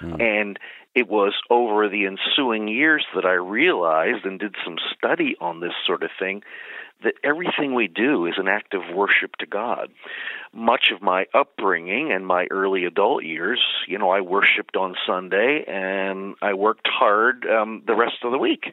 Mm. 0.00 0.20
And 0.20 0.58
it 0.96 1.08
was 1.08 1.34
over 1.50 1.88
the 1.90 2.06
ensuing 2.06 2.68
years 2.68 3.04
that 3.14 3.26
I 3.26 3.34
realized 3.34 4.24
and 4.24 4.40
did 4.40 4.56
some 4.64 4.78
study 4.96 5.36
on 5.40 5.60
this 5.60 5.74
sort 5.86 6.02
of 6.02 6.10
thing 6.18 6.42
that 7.02 7.14
everything 7.22 7.74
we 7.74 7.88
do 7.88 8.26
is 8.26 8.34
an 8.36 8.48
act 8.48 8.74
of 8.74 8.94
worship 8.94 9.36
to 9.36 9.46
God. 9.46 9.90
Much 10.52 10.90
of 10.94 11.02
my 11.02 11.26
upbringing 11.34 12.12
and 12.12 12.26
my 12.26 12.46
early 12.50 12.84
adult 12.84 13.24
years, 13.24 13.60
you 13.86 13.98
know, 13.98 14.10
I 14.10 14.20
worshiped 14.20 14.76
on 14.76 14.94
Sunday 15.06 15.64
and 15.66 16.34
I 16.40 16.54
worked 16.54 16.88
hard 16.88 17.46
um, 17.46 17.82
the 17.86 17.94
rest 17.94 18.16
of 18.24 18.32
the 18.32 18.38
week. 18.38 18.72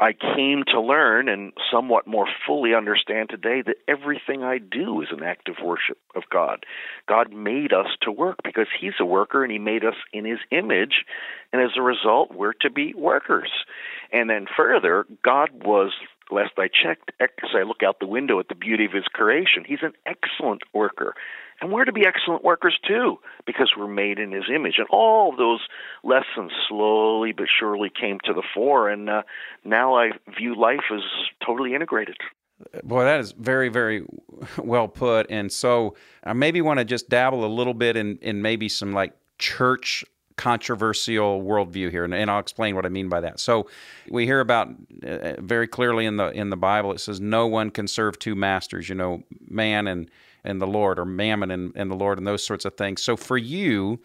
I 0.00 0.14
came 0.14 0.64
to 0.68 0.80
learn 0.80 1.28
and 1.28 1.52
somewhat 1.70 2.06
more 2.06 2.26
fully 2.46 2.74
understand 2.74 3.28
today 3.28 3.60
that 3.60 3.76
everything 3.86 4.42
I 4.42 4.56
do 4.56 5.02
is 5.02 5.08
an 5.12 5.22
act 5.22 5.50
of 5.50 5.56
worship 5.62 5.98
of 6.16 6.22
God. 6.30 6.64
God 7.06 7.34
made 7.34 7.74
us 7.74 7.88
to 8.02 8.10
work 8.10 8.38
because 8.42 8.66
He's 8.80 8.94
a 8.98 9.04
worker 9.04 9.42
and 9.42 9.52
He 9.52 9.58
made 9.58 9.84
us 9.84 9.96
in 10.14 10.24
His 10.24 10.38
image, 10.50 11.04
and 11.52 11.60
as 11.60 11.72
a 11.76 11.82
result, 11.82 12.34
we're 12.34 12.54
to 12.62 12.70
be 12.70 12.94
workers. 12.94 13.50
And 14.10 14.30
then 14.30 14.46
further, 14.56 15.04
God 15.22 15.50
was 15.62 15.92
last 16.30 16.52
I 16.58 16.68
checked, 16.68 17.12
as 17.20 17.50
I 17.54 17.62
look 17.62 17.82
out 17.84 18.00
the 18.00 18.06
window 18.06 18.38
at 18.40 18.48
the 18.48 18.54
beauty 18.54 18.84
of 18.84 18.92
his 18.92 19.04
creation, 19.04 19.64
he's 19.66 19.82
an 19.82 19.92
excellent 20.06 20.62
worker. 20.72 21.14
And 21.60 21.70
we're 21.70 21.84
to 21.84 21.92
be 21.92 22.06
excellent 22.06 22.42
workers 22.42 22.78
too, 22.86 23.18
because 23.44 23.72
we're 23.76 23.86
made 23.86 24.18
in 24.18 24.32
his 24.32 24.44
image. 24.54 24.76
And 24.78 24.86
all 24.90 25.36
those 25.36 25.60
lessons 26.02 26.52
slowly 26.68 27.32
but 27.32 27.46
surely 27.58 27.90
came 27.90 28.18
to 28.24 28.32
the 28.32 28.42
fore. 28.54 28.88
And 28.88 29.10
uh, 29.10 29.22
now 29.64 29.94
I 29.94 30.12
view 30.38 30.58
life 30.58 30.84
as 30.92 31.02
totally 31.44 31.74
integrated. 31.74 32.16
Boy, 32.82 33.04
that 33.04 33.20
is 33.20 33.32
very, 33.32 33.68
very 33.68 34.04
well 34.58 34.88
put. 34.88 35.26
And 35.30 35.52
so 35.52 35.96
I 36.24 36.32
maybe 36.32 36.60
want 36.62 36.78
to 36.78 36.84
just 36.84 37.08
dabble 37.08 37.44
a 37.44 37.48
little 37.48 37.74
bit 37.74 37.96
in, 37.96 38.18
in 38.22 38.40
maybe 38.42 38.68
some 38.68 38.92
like 38.92 39.12
church 39.38 40.04
controversial 40.40 41.42
worldview 41.42 41.90
here, 41.90 42.02
and, 42.02 42.14
and, 42.14 42.30
I'll 42.30 42.38
explain 42.38 42.74
what 42.74 42.86
I 42.86 42.88
mean 42.88 43.10
by 43.10 43.20
that. 43.20 43.38
So, 43.38 43.68
we 44.08 44.24
hear 44.24 44.40
about 44.40 44.68
uh, 45.06 45.34
very 45.38 45.68
clearly 45.68 46.06
in 46.06 46.16
the 46.16 46.30
in 46.30 46.48
the 46.48 46.56
Bible 46.56 46.92
it 46.92 47.00
says 47.00 47.20
no 47.20 47.46
one 47.46 47.70
can 47.70 47.86
serve 47.86 48.18
two 48.18 48.34
masters. 48.34 48.88
You 48.88 48.94
know, 48.94 49.22
man 49.46 49.86
and 49.86 50.10
and 50.42 50.58
the 50.58 50.66
Lord, 50.66 50.98
or 50.98 51.04
mammon 51.04 51.50
and, 51.50 51.72
and 51.76 51.90
the 51.90 51.94
Lord, 51.94 52.16
and 52.16 52.26
those 52.26 52.42
sorts 52.42 52.64
of 52.64 52.74
things. 52.78 53.02
So, 53.02 53.18
for 53.18 53.36
you, 53.36 54.00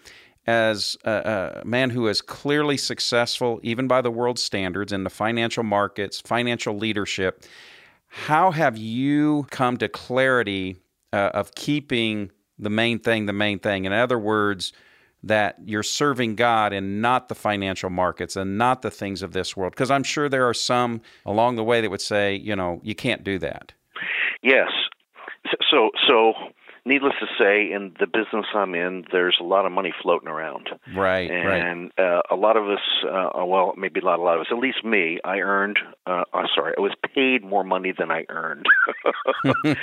as 0.45 0.97
a, 1.05 1.61
a, 1.63 1.65
man 1.65 1.91
who 1.91 2.09
is 2.09 2.21
clearly 2.21 2.75
successful, 2.75 3.61
even 3.63 3.87
by 3.87 4.01
the 4.01 4.11
world 4.11 4.37
standards, 4.37 4.91
in 4.91 5.05
the 5.05 5.09
financial 5.09 5.63
markets, 5.63 6.19
financial 6.19 6.77
leadership, 6.77 7.45
how 8.07 8.51
have 8.51 8.77
you 8.77 9.47
come 9.51 9.77
to 9.77 9.87
clarity 9.87 10.75
uh, 11.13 11.31
of 11.33 11.55
keeping 11.55 12.29
the 12.59 12.69
main 12.69 12.99
thing 12.99 13.25
the 13.25 13.33
main 13.33 13.59
thing? 13.59 13.85
In 13.85 13.93
other 13.93 14.19
words, 14.19 14.73
that 15.25 15.57
you're 15.65 15.83
serving 15.83 16.35
God 16.35 16.73
and 16.73 17.01
not 17.01 17.27
the 17.27 17.35
financial 17.35 17.89
markets 17.89 18.35
and 18.35 18.57
not 18.57 18.81
the 18.81 18.91
things 18.91 19.21
of 19.21 19.33
this 19.33 19.57
world? 19.57 19.73
Because 19.73 19.91
I'm 19.91 20.03
sure 20.03 20.29
there 20.29 20.47
are 20.47 20.53
some 20.53 21.01
along 21.25 21.55
the 21.55 21.63
way 21.63 21.81
that 21.81 21.89
would 21.89 22.01
say, 22.01 22.35
you 22.35 22.55
know, 22.55 22.79
you 22.83 22.95
can't 22.95 23.23
do 23.23 23.39
that. 23.39 23.73
Yes. 24.41 24.69
So, 25.69 25.91
so 26.07 26.33
needless 26.85 27.13
to 27.19 27.25
say, 27.37 27.71
in 27.71 27.93
the 27.99 28.05
business 28.05 28.45
I'm 28.53 28.75
in, 28.75 29.05
there's 29.11 29.37
a 29.41 29.43
lot 29.43 29.65
of 29.65 29.71
money 29.71 29.93
floating 30.01 30.27
around. 30.27 30.69
Right. 30.95 31.29
And 31.29 31.91
right. 31.97 32.17
Uh, 32.17 32.21
a 32.29 32.35
lot 32.35 32.57
of 32.57 32.69
us, 32.69 32.79
uh, 33.09 33.45
well, 33.45 33.73
maybe 33.77 33.99
not 34.01 34.19
a 34.19 34.21
lot 34.21 34.35
of 34.35 34.41
us, 34.41 34.47
at 34.51 34.57
least 34.57 34.85
me, 34.85 35.19
I 35.23 35.39
earned. 35.39 35.79
Uh, 36.05 36.23
uh, 36.33 36.43
sorry, 36.53 36.75
I 36.77 36.81
was 36.81 36.93
paid 37.13 37.43
more 37.43 37.63
money 37.63 37.93
than 37.97 38.11
I 38.11 38.25
earned. 38.29 38.67
uh, 39.45 39.73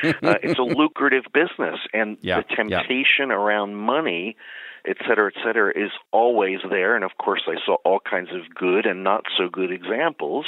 it's 0.43 0.59
a 0.59 0.63
lucrative 0.63 1.25
business, 1.35 1.81
and 1.93 2.17
yeah, 2.21 2.41
the 2.41 2.55
temptation 2.55 3.29
yeah. 3.29 3.35
around 3.35 3.75
money 3.75 4.37
et 4.87 4.97
cetera, 5.07 5.31
et 5.35 5.41
cetera, 5.45 5.71
is 5.71 5.91
always 6.13 6.59
there. 6.69 6.95
And 6.97 7.05
of 7.05 7.13
course, 7.19 7.43
I 7.47 7.57
saw 7.65 7.77
all 7.85 8.01
kinds 8.01 8.31
of 8.33 8.55
good 8.55 8.87
and 8.87 9.05
not 9.05 9.25
so 9.37 9.49
good 9.49 9.71
examples. 9.71 10.47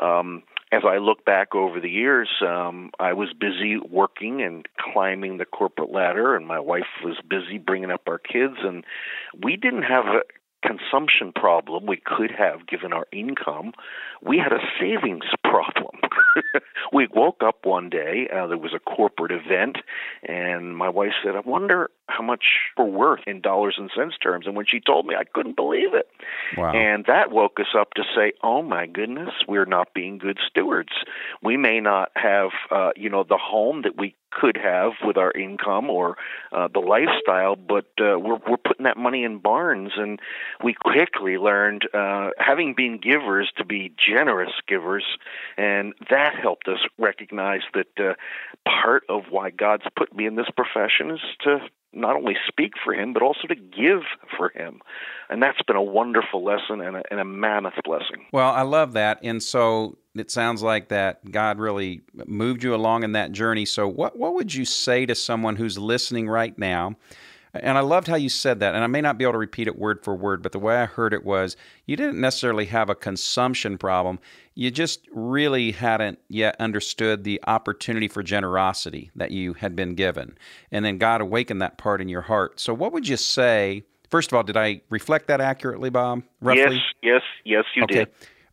Um, 0.00 0.42
as 0.70 0.82
I 0.86 0.98
look 0.98 1.24
back 1.24 1.54
over 1.54 1.80
the 1.80 1.88
years, 1.88 2.28
um, 2.46 2.90
I 3.00 3.14
was 3.14 3.28
busy 3.32 3.78
working 3.78 4.42
and 4.42 4.66
climbing 4.78 5.38
the 5.38 5.46
corporate 5.46 5.90
ladder, 5.90 6.36
and 6.36 6.46
my 6.46 6.60
wife 6.60 6.86
was 7.02 7.16
busy 7.28 7.58
bringing 7.58 7.90
up 7.90 8.02
our 8.06 8.18
kids, 8.18 8.56
and 8.62 8.84
we 9.42 9.56
didn't 9.56 9.84
have 9.84 10.04
a 10.04 10.20
consumption 10.66 11.32
problem 11.32 11.86
we 11.86 11.96
could 12.04 12.30
have 12.30 12.66
given 12.66 12.92
our 12.92 13.06
income. 13.12 13.72
We 14.22 14.38
had 14.38 14.52
a 14.52 14.60
savings 14.78 15.24
problem. 15.42 16.00
we 16.92 17.08
woke 17.14 17.42
up 17.44 17.64
one 17.64 17.88
day, 17.88 18.28
uh, 18.30 18.46
there 18.48 18.58
was 18.58 18.74
a 18.74 18.78
corporate 18.78 19.32
event, 19.32 19.78
and 20.22 20.76
my 20.76 20.88
wife 20.88 21.12
said, 21.24 21.34
I 21.36 21.40
wonder 21.40 21.90
how 22.08 22.22
much 22.22 22.44
we're 22.76 22.84
worth 22.84 23.20
in 23.26 23.40
dollars 23.40 23.76
and 23.78 23.90
cents 23.96 24.16
terms. 24.22 24.46
And 24.46 24.56
when 24.56 24.66
she 24.66 24.80
told 24.80 25.06
me, 25.06 25.14
I 25.14 25.24
couldn't 25.24 25.56
believe 25.56 25.94
it. 25.94 26.08
Wow. 26.56 26.72
And 26.72 27.04
that 27.06 27.30
woke 27.30 27.60
us 27.60 27.74
up 27.78 27.94
to 27.94 28.02
say, 28.16 28.32
oh 28.42 28.62
my 28.62 28.86
goodness, 28.86 29.30
we're 29.46 29.66
not 29.66 29.94
being 29.94 30.18
good 30.18 30.38
stewards. 30.48 30.92
We 31.42 31.56
may 31.56 31.80
not 31.80 32.10
have, 32.16 32.50
uh, 32.70 32.90
you 32.96 33.10
know, 33.10 33.24
the 33.24 33.38
home 33.38 33.82
that 33.82 33.96
we 33.96 34.14
could 34.30 34.56
have 34.56 34.92
with 35.04 35.16
our 35.16 35.32
income 35.32 35.88
or 35.90 36.16
uh, 36.52 36.68
the 36.72 36.80
lifestyle, 36.80 37.56
but 37.56 37.86
uh, 37.98 38.18
we're 38.18 38.38
we're 38.48 38.56
putting 38.56 38.84
that 38.84 38.96
money 38.96 39.24
in 39.24 39.38
barns, 39.38 39.92
and 39.96 40.20
we 40.62 40.74
quickly 40.74 41.38
learned, 41.38 41.88
uh, 41.94 42.30
having 42.38 42.74
been 42.74 42.98
givers, 42.98 43.50
to 43.56 43.64
be 43.64 43.92
generous 43.96 44.52
givers, 44.66 45.04
and 45.56 45.94
that 46.10 46.34
helped 46.40 46.68
us 46.68 46.78
recognize 46.98 47.62
that 47.74 47.88
uh, 47.98 48.14
part 48.68 49.04
of 49.08 49.24
why 49.30 49.50
God's 49.50 49.84
put 49.96 50.14
me 50.14 50.26
in 50.26 50.36
this 50.36 50.50
profession 50.54 51.10
is 51.10 51.20
to 51.40 51.58
not 51.92 52.16
only 52.16 52.34
speak 52.46 52.72
for 52.84 52.92
him, 52.92 53.12
but 53.12 53.22
also 53.22 53.46
to 53.48 53.54
give 53.54 54.02
for 54.36 54.50
him. 54.50 54.80
And 55.30 55.42
that's 55.42 55.60
been 55.62 55.76
a 55.76 55.82
wonderful 55.82 56.44
lesson 56.44 56.80
and 56.80 56.96
a, 56.96 57.02
and 57.10 57.20
a 57.20 57.24
mammoth 57.24 57.74
blessing. 57.84 58.26
Well, 58.32 58.50
I 58.50 58.62
love 58.62 58.92
that. 58.92 59.20
And 59.22 59.42
so 59.42 59.96
it 60.14 60.30
sounds 60.30 60.62
like 60.62 60.88
that 60.88 61.30
God 61.30 61.58
really 61.58 62.02
moved 62.26 62.62
you 62.62 62.74
along 62.74 63.04
in 63.04 63.12
that 63.12 63.32
journey. 63.32 63.64
So, 63.64 63.88
what, 63.88 64.18
what 64.18 64.34
would 64.34 64.54
you 64.54 64.64
say 64.64 65.06
to 65.06 65.14
someone 65.14 65.56
who's 65.56 65.78
listening 65.78 66.28
right 66.28 66.56
now? 66.58 66.96
And 67.54 67.78
I 67.78 67.80
loved 67.80 68.08
how 68.08 68.16
you 68.16 68.28
said 68.28 68.60
that. 68.60 68.74
And 68.74 68.84
I 68.84 68.86
may 68.86 69.00
not 69.00 69.18
be 69.18 69.24
able 69.24 69.32
to 69.32 69.38
repeat 69.38 69.66
it 69.66 69.78
word 69.78 70.02
for 70.02 70.14
word, 70.14 70.42
but 70.42 70.52
the 70.52 70.58
way 70.58 70.76
I 70.76 70.86
heard 70.86 71.12
it 71.12 71.24
was 71.24 71.56
you 71.86 71.96
didn't 71.96 72.20
necessarily 72.20 72.66
have 72.66 72.90
a 72.90 72.94
consumption 72.94 73.78
problem. 73.78 74.18
You 74.54 74.70
just 74.70 75.06
really 75.12 75.72
hadn't 75.72 76.18
yet 76.28 76.56
understood 76.58 77.24
the 77.24 77.40
opportunity 77.46 78.08
for 78.08 78.22
generosity 78.22 79.10
that 79.14 79.30
you 79.30 79.54
had 79.54 79.76
been 79.76 79.94
given. 79.94 80.36
And 80.70 80.84
then 80.84 80.98
God 80.98 81.20
awakened 81.20 81.62
that 81.62 81.78
part 81.78 82.00
in 82.00 82.08
your 82.08 82.22
heart. 82.22 82.60
So, 82.60 82.74
what 82.74 82.92
would 82.92 83.08
you 83.08 83.16
say? 83.16 83.84
First 84.10 84.32
of 84.32 84.36
all, 84.36 84.42
did 84.42 84.56
I 84.56 84.80
reflect 84.88 85.28
that 85.28 85.40
accurately, 85.40 85.90
Bob? 85.90 86.22
Roughly? 86.40 86.76
Yes, 86.76 86.82
yes, 87.02 87.22
yes, 87.44 87.64
you 87.76 87.82
okay. 87.84 87.94
did. 87.94 88.08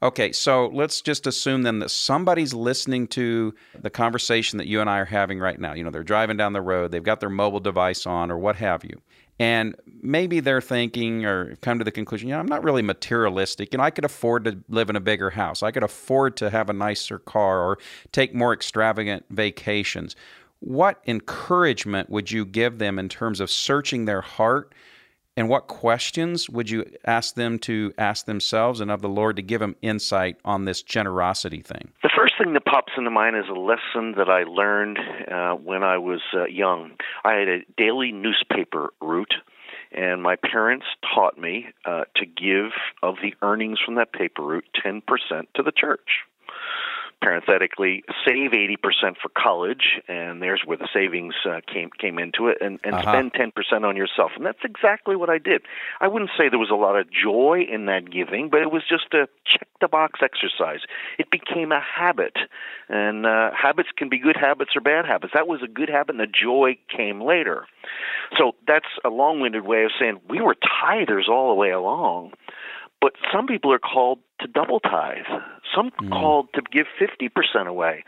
Okay, 0.06 0.32
so 0.34 0.68
let's 0.68 1.02
just 1.02 1.26
assume 1.26 1.64
then 1.64 1.80
that 1.80 1.90
somebody's 1.90 2.54
listening 2.54 3.08
to 3.08 3.56
the 3.82 3.90
conversation 3.90 4.60
that 4.60 4.68
you 4.68 4.80
and 4.80 4.88
I 4.88 5.00
are 5.00 5.06
having 5.06 5.40
right 5.40 5.60
now. 5.60 5.74
You 5.74 5.84
know, 5.84 5.90
they're 5.90 6.04
driving 6.04 6.38
down 6.38 6.54
the 6.54 6.62
road, 6.62 6.92
they've 6.92 7.02
got 7.02 7.22
their 7.22 7.30
mobile 7.32 7.60
device 7.60 8.06
on 8.06 8.30
or 8.30 8.38
what 8.38 8.56
have 8.58 8.84
you. 8.84 9.02
And 9.40 9.76
maybe 10.04 10.42
they're 10.42 10.62
thinking 10.62 11.26
or 11.26 11.56
come 11.56 11.80
to 11.80 11.84
the 11.84 11.92
conclusion, 11.92 12.30
you 12.30 12.36
know, 12.36 12.40
I'm 12.40 12.46
not 12.46 12.64
really 12.64 12.84
materialistic. 12.84 13.74
You 13.74 13.80
know, 13.80 13.84
I 13.84 13.90
could 13.90 14.06
afford 14.06 14.44
to 14.46 14.60
live 14.70 14.92
in 14.92 14.96
a 14.96 15.00
bigger 15.00 15.32
house. 15.32 15.64
I 15.64 15.72
could 15.72 15.82
afford 15.82 16.38
to 16.38 16.52
have 16.52 16.70
a 16.70 16.74
nicer 16.74 17.18
car 17.18 17.64
or 17.64 17.80
take 18.12 18.36
more 18.36 18.54
extravagant 18.54 19.26
vacations. 19.32 20.16
What 20.60 21.02
encouragement 21.08 22.12
would 22.12 22.30
you 22.30 22.46
give 22.46 22.78
them 22.78 23.00
in 23.00 23.10
terms 23.10 23.40
of 23.40 23.50
searching 23.50 24.06
their 24.06 24.22
heart 24.22 24.72
and 25.38 25.50
what 25.50 25.68
questions 25.68 26.50
would 26.50 26.70
you 26.70 26.86
ask 27.06 27.36
them 27.36 27.60
to 27.60 27.94
ask 27.98 28.25
themselves 28.25 28.80
and 28.80 28.89
of 28.89 29.01
the 29.01 29.10
Lord 29.10 29.36
to 29.36 29.42
give 29.42 29.60
them 29.60 29.75
insight 29.82 30.38
on 30.46 30.65
this 30.65 30.82
generosity 30.82 31.62
thing? 31.62 31.92
The 32.04 32.12
first 32.15 32.36
thing 32.38 32.54
that 32.54 32.65
pops 32.65 32.94
into 32.98 33.10
mind 33.10 33.36
is 33.36 33.46
a 33.50 33.60
lesson 33.60 34.13
that 34.18 34.30
I 34.30 34.44
learned 34.44 34.98
uh, 35.00 35.56
when 35.56 35.84
I 35.84 35.98
was 35.98 36.22
uh, 36.34 36.46
young. 36.46 36.92
I 37.25 37.34
had 37.34 37.48
a 37.50 37.60
daily 37.77 38.12
newspaper 38.13 38.94
route, 39.01 39.34
and 39.92 40.24
my 40.24 40.38
parents 40.38 40.86
taught 41.13 41.38
me 41.38 41.68
uh, 41.84 42.06
to 42.15 42.25
give 42.25 42.72
of 43.04 43.15
the 43.22 43.34
earnings 43.42 43.80
from 43.86 43.96
that 43.96 44.13
paper 44.13 44.42
route 44.42 44.65
10% 44.86 45.01
to 45.56 45.63
the 45.63 45.74
church 45.75 46.24
parenthetically 47.25 48.03
save 48.24 48.51
80% 48.51 48.77
for 49.20 49.29
college 49.36 50.00
and 50.08 50.44
there's 50.44 50.62
where 50.63 50.77
the 50.77 50.88
savings 50.94 51.34
uh, 51.44 51.60
came 51.65 51.89
came 51.98 52.20
into 52.20 52.50
it 52.50 52.60
and, 52.62 52.79
and 52.84 52.94
uh-huh. 52.94 53.12
spend 53.12 53.34
10% 53.34 53.84
on 53.84 53.98
yourself 53.98 54.32
and 54.36 54.46
that's 54.46 54.63
exactly 54.63 55.15
what 55.15 55.27
I 55.27 55.39
did. 55.39 55.63
I 56.00 56.08
wouldn't 56.08 56.29
say 56.38 56.50
there 56.50 56.60
was 56.60 56.70
a 56.70 56.75
lot 56.75 56.96
of 56.96 57.08
joy 57.12 57.65
in 57.67 57.88
that 57.88 58.12
giving, 58.12 58.50
but 58.50 58.62
it 58.62 58.72
was 58.72 58.84
just 58.88 59.12
a 59.13 59.27
check 59.44 59.67
the 59.82 59.88
box 59.88 60.20
exercise. 60.22 60.82
It 61.17 61.32
became 61.32 61.72
a 61.72 61.82
habit. 61.82 62.38
And 62.89 63.25
uh, 63.25 63.50
habits 63.60 63.89
can 63.98 64.08
be 64.08 64.20
good 64.20 64.38
habits 64.38 64.72
or 64.75 64.82
bad 64.82 65.05
habits. 65.05 65.34
That 65.34 65.48
was 65.48 65.62
a 65.63 65.67
good 65.67 65.89
habit 65.89 66.15
and 66.15 66.20
the 66.20 66.32
joy 66.32 66.77
came 66.96 67.22
later. 67.22 67.65
So 68.38 68.53
that's 68.67 68.86
a 69.03 69.10
long-winded 69.10 69.65
way 69.65 69.84
of 69.84 69.91
saying 70.00 70.22
we 70.29 70.41
were 70.41 70.55
tithers 70.55 71.27
all 71.27 71.50
the 71.50 71.55
way 71.55 71.72
along. 71.72 72.34
But 73.01 73.13
some 73.34 73.48
people 73.48 73.74
are 73.74 73.79
called 73.79 74.20
to 74.42 74.48
double 74.48 74.80
tithe. 74.80 75.25
Some 75.75 75.92
mm. 75.92 76.10
called 76.10 76.50
to 76.56 76.62
give 76.72 76.88
50% 77.00 77.68
away. 77.68 78.04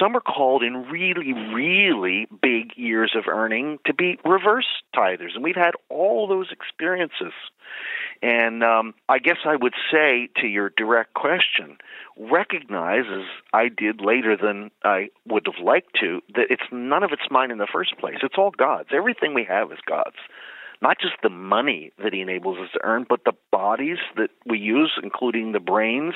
Some 0.00 0.16
are 0.16 0.20
called 0.20 0.62
in 0.62 0.88
really, 0.88 1.32
really 1.32 2.28
big 2.42 2.76
years 2.76 3.12
of 3.16 3.24
earning 3.26 3.78
to 3.86 3.94
be 3.94 4.18
reverse 4.24 4.68
tithers. 4.94 5.34
And 5.34 5.42
we've 5.42 5.56
had 5.56 5.72
all 5.88 6.28
those 6.28 6.52
experiences. 6.52 7.32
And 8.22 8.62
um, 8.62 8.94
I 9.08 9.18
guess 9.18 9.38
I 9.44 9.56
would 9.56 9.72
say 9.90 10.28
to 10.40 10.46
your 10.46 10.70
direct 10.76 11.14
question, 11.14 11.78
recognize, 12.18 13.04
as 13.10 13.24
I 13.52 13.68
did 13.68 14.00
later 14.00 14.36
than 14.36 14.70
I 14.84 15.08
would 15.26 15.46
have 15.46 15.64
liked 15.64 15.96
to, 16.00 16.20
that 16.34 16.46
it's 16.50 16.62
none 16.70 17.02
of 17.02 17.12
it's 17.12 17.30
mine 17.30 17.50
in 17.50 17.58
the 17.58 17.68
first 17.72 17.96
place. 17.98 18.18
It's 18.22 18.34
all 18.36 18.50
God's. 18.50 18.90
Everything 18.92 19.34
we 19.34 19.44
have 19.44 19.72
is 19.72 19.78
God's 19.86 20.16
not 20.82 20.98
just 21.00 21.14
the 21.22 21.30
money 21.30 21.92
that 22.02 22.12
he 22.12 22.20
enables 22.20 22.58
us 22.58 22.70
to 22.72 22.80
earn, 22.82 23.06
but 23.08 23.24
the 23.24 23.32
bodies 23.50 23.98
that 24.16 24.30
we 24.46 24.58
use, 24.58 24.92
including 25.02 25.52
the 25.52 25.60
brains 25.60 26.14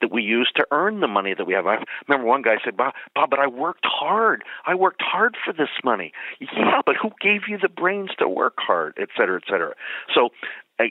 that 0.00 0.12
we 0.12 0.22
use 0.22 0.50
to 0.56 0.66
earn 0.70 1.00
the 1.00 1.08
money 1.08 1.34
that 1.34 1.46
we 1.46 1.54
have. 1.54 1.66
I 1.66 1.82
remember 2.08 2.26
one 2.26 2.42
guy 2.42 2.56
said, 2.64 2.76
Bob, 2.76 2.94
Bob 3.14 3.30
but 3.30 3.38
I 3.38 3.46
worked 3.46 3.84
hard. 3.84 4.44
I 4.66 4.74
worked 4.74 5.02
hard 5.02 5.36
for 5.44 5.52
this 5.52 5.70
money. 5.84 6.12
Yeah, 6.40 6.82
but 6.86 6.96
who 7.00 7.10
gave 7.20 7.42
you 7.48 7.58
the 7.58 7.68
brains 7.68 8.10
to 8.18 8.28
work 8.28 8.54
hard, 8.58 8.94
et 8.98 9.08
cetera, 9.16 9.36
et 9.36 9.50
cetera? 9.50 9.74
So 10.14 10.30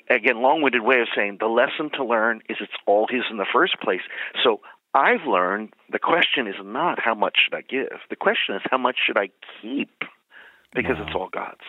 again, 0.09 0.41
long-winded 0.41 0.81
way 0.83 1.01
of 1.01 1.07
saying 1.15 1.37
the 1.39 1.47
lesson 1.47 1.89
to 1.95 2.03
learn 2.03 2.41
is 2.49 2.57
it's 2.59 2.73
all 2.85 3.07
his 3.09 3.23
in 3.29 3.37
the 3.37 3.45
first 3.51 3.79
place. 3.81 4.01
So 4.43 4.61
I've 4.93 5.25
learned 5.27 5.73
the 5.91 5.99
question 5.99 6.47
is 6.47 6.55
not 6.63 6.99
how 6.99 7.15
much 7.15 7.37
should 7.43 7.55
I 7.55 7.61
give. 7.61 7.99
The 8.09 8.15
question 8.15 8.55
is 8.55 8.61
how 8.69 8.77
much 8.77 8.97
should 9.05 9.17
I 9.17 9.29
keep 9.61 9.89
because 10.73 10.97
wow. 10.97 11.05
it's 11.05 11.15
all 11.15 11.29
God's. 11.31 11.61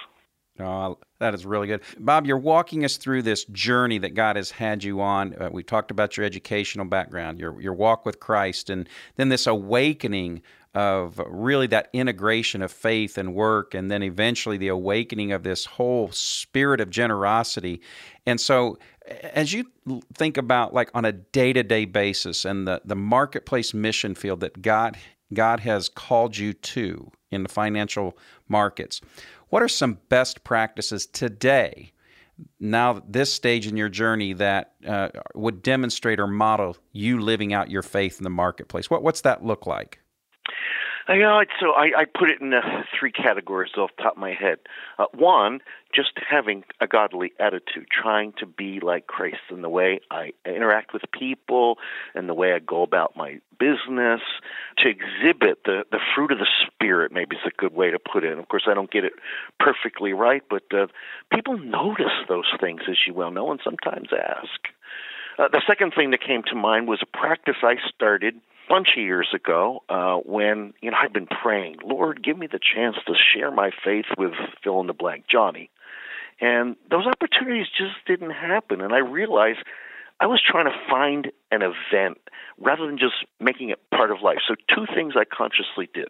Oh, 0.60 0.98
that 1.18 1.34
is 1.34 1.44
really 1.44 1.66
good. 1.66 1.82
Bob, 1.98 2.26
you're 2.26 2.38
walking 2.38 2.84
us 2.84 2.96
through 2.96 3.22
this 3.22 3.44
journey 3.46 3.98
that 3.98 4.14
God 4.14 4.36
has 4.36 4.52
had 4.52 4.84
you 4.84 5.00
on. 5.00 5.34
Uh, 5.34 5.48
we 5.50 5.64
talked 5.64 5.90
about 5.90 6.16
your 6.16 6.24
educational 6.24 6.86
background, 6.86 7.40
your, 7.40 7.60
your 7.60 7.72
walk 7.72 8.06
with 8.06 8.20
Christ, 8.20 8.70
and 8.70 8.88
then 9.16 9.30
this 9.30 9.48
awakening 9.48 10.42
of 10.72 11.20
really 11.26 11.66
that 11.68 11.88
integration 11.92 12.62
of 12.62 12.70
faith 12.70 13.18
and 13.18 13.34
work, 13.34 13.74
and 13.74 13.90
then 13.90 14.02
eventually 14.02 14.56
the 14.56 14.68
awakening 14.68 15.32
of 15.32 15.42
this 15.42 15.64
whole 15.64 16.10
spirit 16.12 16.80
of 16.80 16.90
generosity. 16.90 17.80
And 18.26 18.40
so, 18.40 18.78
as 19.22 19.52
you 19.52 19.66
think 20.14 20.36
about 20.36 20.72
like 20.72 20.90
on 20.94 21.04
a 21.04 21.12
day 21.12 21.52
to 21.52 21.62
day 21.62 21.84
basis 21.84 22.44
and 22.44 22.66
the, 22.66 22.80
the 22.84 22.96
marketplace 22.96 23.74
mission 23.74 24.14
field 24.14 24.40
that 24.40 24.62
God 24.62 24.96
God 25.32 25.60
has 25.60 25.88
called 25.88 26.36
you 26.36 26.52
to 26.52 27.10
in 27.34 27.42
the 27.42 27.48
financial 27.48 28.16
markets, 28.48 29.00
what 29.48 29.62
are 29.62 29.68
some 29.68 29.98
best 30.08 30.44
practices 30.44 31.06
today, 31.06 31.92
now 32.58 33.02
this 33.06 33.32
stage 33.32 33.66
in 33.66 33.76
your 33.76 33.88
journey, 33.88 34.32
that 34.32 34.72
uh, 34.86 35.08
would 35.34 35.62
demonstrate 35.62 36.18
or 36.18 36.26
model 36.26 36.76
you 36.92 37.20
living 37.20 37.52
out 37.52 37.70
your 37.70 37.82
faith 37.82 38.18
in 38.18 38.24
the 38.24 38.30
marketplace? 38.30 38.90
What, 38.90 39.02
what's 39.02 39.20
that 39.20 39.44
look 39.44 39.66
like? 39.66 40.00
You 41.06 41.18
know, 41.18 41.44
so 41.60 41.72
I, 41.72 41.90
I 41.98 42.04
put 42.06 42.30
it 42.30 42.40
in 42.40 42.54
uh, 42.54 42.82
three 42.98 43.12
categories 43.12 43.72
off 43.76 43.90
the 43.96 44.04
top 44.04 44.14
of 44.14 44.18
my 44.18 44.32
head. 44.32 44.58
Uh, 44.98 45.04
one, 45.12 45.60
just 45.94 46.12
having 46.28 46.64
a 46.80 46.86
godly 46.86 47.32
attitude, 47.38 47.88
trying 47.92 48.32
to 48.38 48.46
be 48.46 48.80
like 48.80 49.06
Christ 49.06 49.42
in 49.50 49.60
the 49.60 49.68
way 49.68 50.00
I 50.10 50.32
interact 50.46 50.94
with 50.94 51.02
people 51.12 51.76
and 52.14 52.26
the 52.26 52.32
way 52.32 52.54
I 52.54 52.58
go 52.58 52.82
about 52.82 53.16
my 53.16 53.38
business, 53.58 54.22
to 54.78 54.88
exhibit 54.88 55.64
the, 55.66 55.84
the 55.92 56.00
fruit 56.14 56.32
of 56.32 56.38
the 56.38 56.48
Spirit, 56.66 57.12
maybe 57.12 57.36
is 57.36 57.42
a 57.46 57.54
good 57.54 57.74
way 57.74 57.90
to 57.90 57.98
put 57.98 58.24
it. 58.24 58.38
Of 58.38 58.48
course, 58.48 58.64
I 58.66 58.72
don't 58.72 58.90
get 58.90 59.04
it 59.04 59.12
perfectly 59.60 60.14
right, 60.14 60.42
but 60.48 60.64
uh, 60.72 60.86
people 61.30 61.58
notice 61.58 62.16
those 62.30 62.50
things, 62.60 62.80
as 62.88 62.96
you 63.06 63.12
well 63.12 63.30
know, 63.30 63.50
and 63.50 63.60
sometimes 63.62 64.08
ask. 64.10 64.60
Uh, 65.38 65.48
the 65.48 65.62
second 65.66 65.92
thing 65.94 66.12
that 66.12 66.22
came 66.22 66.42
to 66.44 66.54
mind 66.54 66.88
was 66.88 67.00
a 67.02 67.16
practice 67.16 67.56
I 67.62 67.76
started– 67.94 68.36
bunch 68.68 68.88
of 68.96 69.02
years 69.02 69.28
ago 69.34 69.82
uh, 69.88 70.16
when 70.16 70.74
you 70.80 70.90
know 70.90 70.96
I'd 71.00 71.12
been 71.12 71.26
praying, 71.26 71.76
Lord, 71.84 72.22
give 72.22 72.38
me 72.38 72.46
the 72.46 72.58
chance 72.58 72.96
to 73.06 73.14
share 73.14 73.50
my 73.50 73.70
faith 73.84 74.06
with 74.16 74.32
fill 74.62 74.80
in 74.80 74.86
the 74.86 74.92
blank, 74.92 75.24
Johnny, 75.30 75.70
and 76.40 76.76
those 76.90 77.06
opportunities 77.06 77.66
just 77.76 77.94
didn't 78.06 78.30
happen, 78.30 78.80
and 78.80 78.92
I 78.92 78.98
realized 78.98 79.58
I 80.20 80.26
was 80.26 80.40
trying 80.46 80.66
to 80.66 80.78
find 80.88 81.32
an 81.50 81.62
event 81.62 82.18
rather 82.58 82.86
than 82.86 82.98
just 82.98 83.14
making 83.40 83.70
it 83.70 83.80
part 83.90 84.10
of 84.10 84.22
life. 84.22 84.38
So 84.46 84.54
two 84.74 84.86
things 84.94 85.14
I 85.16 85.24
consciously 85.24 85.88
did. 85.92 86.08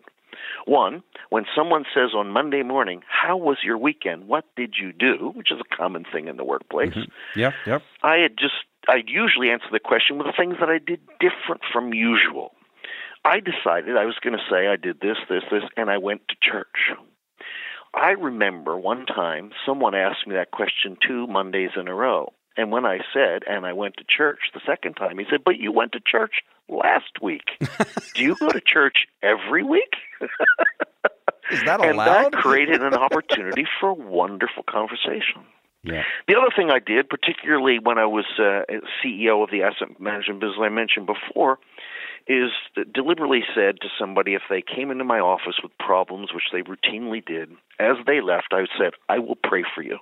One, 0.66 1.02
when 1.30 1.44
someone 1.56 1.84
says 1.94 2.10
on 2.14 2.30
Monday 2.30 2.62
morning, 2.62 3.02
"How 3.08 3.36
was 3.36 3.58
your 3.62 3.78
weekend? 3.78 4.28
What 4.28 4.44
did 4.56 4.74
you 4.80 4.92
do?" 4.92 5.32
which 5.34 5.50
is 5.50 5.58
a 5.60 5.76
common 5.76 6.04
thing 6.04 6.28
in 6.28 6.36
the 6.36 6.44
workplace. 6.44 6.94
Mm-hmm. 6.94 7.40
Yep, 7.40 7.54
yep. 7.66 7.82
I 8.02 8.16
had 8.16 8.36
just 8.38 8.54
I'd 8.88 9.08
usually 9.08 9.50
answer 9.50 9.68
the 9.72 9.80
question 9.80 10.18
with 10.18 10.26
the 10.26 10.34
things 10.36 10.56
that 10.60 10.68
I 10.68 10.78
did 10.78 11.00
different 11.20 11.62
from 11.72 11.94
usual. 11.94 12.52
I 13.24 13.40
decided 13.40 13.96
I 13.96 14.04
was 14.04 14.18
going 14.22 14.36
to 14.36 14.44
say 14.50 14.66
I 14.66 14.76
did 14.76 15.00
this, 15.00 15.16
this, 15.30 15.42
this, 15.50 15.62
and 15.76 15.88
I 15.88 15.96
went 15.96 16.28
to 16.28 16.36
church. 16.42 16.92
I 17.94 18.10
remember 18.10 18.76
one 18.76 19.06
time 19.06 19.52
someone 19.64 19.94
asked 19.94 20.26
me 20.26 20.34
that 20.34 20.50
question 20.50 20.96
two 21.06 21.26
Mondays 21.26 21.70
in 21.76 21.88
a 21.88 21.94
row. 21.94 22.32
And 22.56 22.70
when 22.70 22.86
I 22.86 22.98
said, 23.12 23.42
and 23.48 23.66
I 23.66 23.72
went 23.72 23.96
to 23.96 24.04
church 24.04 24.38
the 24.52 24.60
second 24.66 24.94
time, 24.94 25.18
he 25.18 25.24
said, 25.30 25.40
But 25.44 25.58
you 25.58 25.72
went 25.72 25.92
to 25.92 26.00
church 26.00 26.34
last 26.68 27.20
week. 27.20 27.42
Do 28.14 28.22
you 28.22 28.36
go 28.36 28.48
to 28.48 28.60
church 28.60 29.06
every 29.22 29.64
week? 29.64 29.92
Is 31.50 31.62
that 31.64 31.80
allowed? 31.80 31.88
and 31.90 31.98
that 31.98 32.32
created 32.32 32.82
an 32.82 32.94
opportunity 33.06 33.64
for 33.80 33.90
a 33.90 33.94
wonderful 33.94 34.62
conversation. 34.68 35.44
yeah. 35.82 36.02
The 36.26 36.36
other 36.36 36.50
thing 36.56 36.70
I 36.70 36.78
did, 36.78 37.08
particularly 37.08 37.78
when 37.82 37.98
I 37.98 38.06
was 38.06 38.24
uh, 38.38 38.62
CEO 39.04 39.42
of 39.42 39.50
the 39.50 39.62
asset 39.62 40.00
management 40.00 40.40
business 40.40 40.58
I 40.62 40.70
mentioned 40.70 41.06
before, 41.06 41.58
is 42.26 42.50
deliberately 42.94 43.42
said 43.54 43.80
to 43.82 43.88
somebody 44.00 44.32
if 44.34 44.42
they 44.48 44.62
came 44.62 44.90
into 44.90 45.04
my 45.04 45.18
office 45.18 45.56
with 45.62 45.72
problems, 45.78 46.30
which 46.32 46.44
they 46.52 46.62
routinely 46.62 47.22
did, 47.24 47.50
as 47.78 47.96
they 48.06 48.22
left, 48.22 48.48
I 48.52 48.64
said, 48.78 48.92
I 49.08 49.18
will 49.18 49.36
pray 49.36 49.64
for 49.74 49.82
you. 49.82 49.98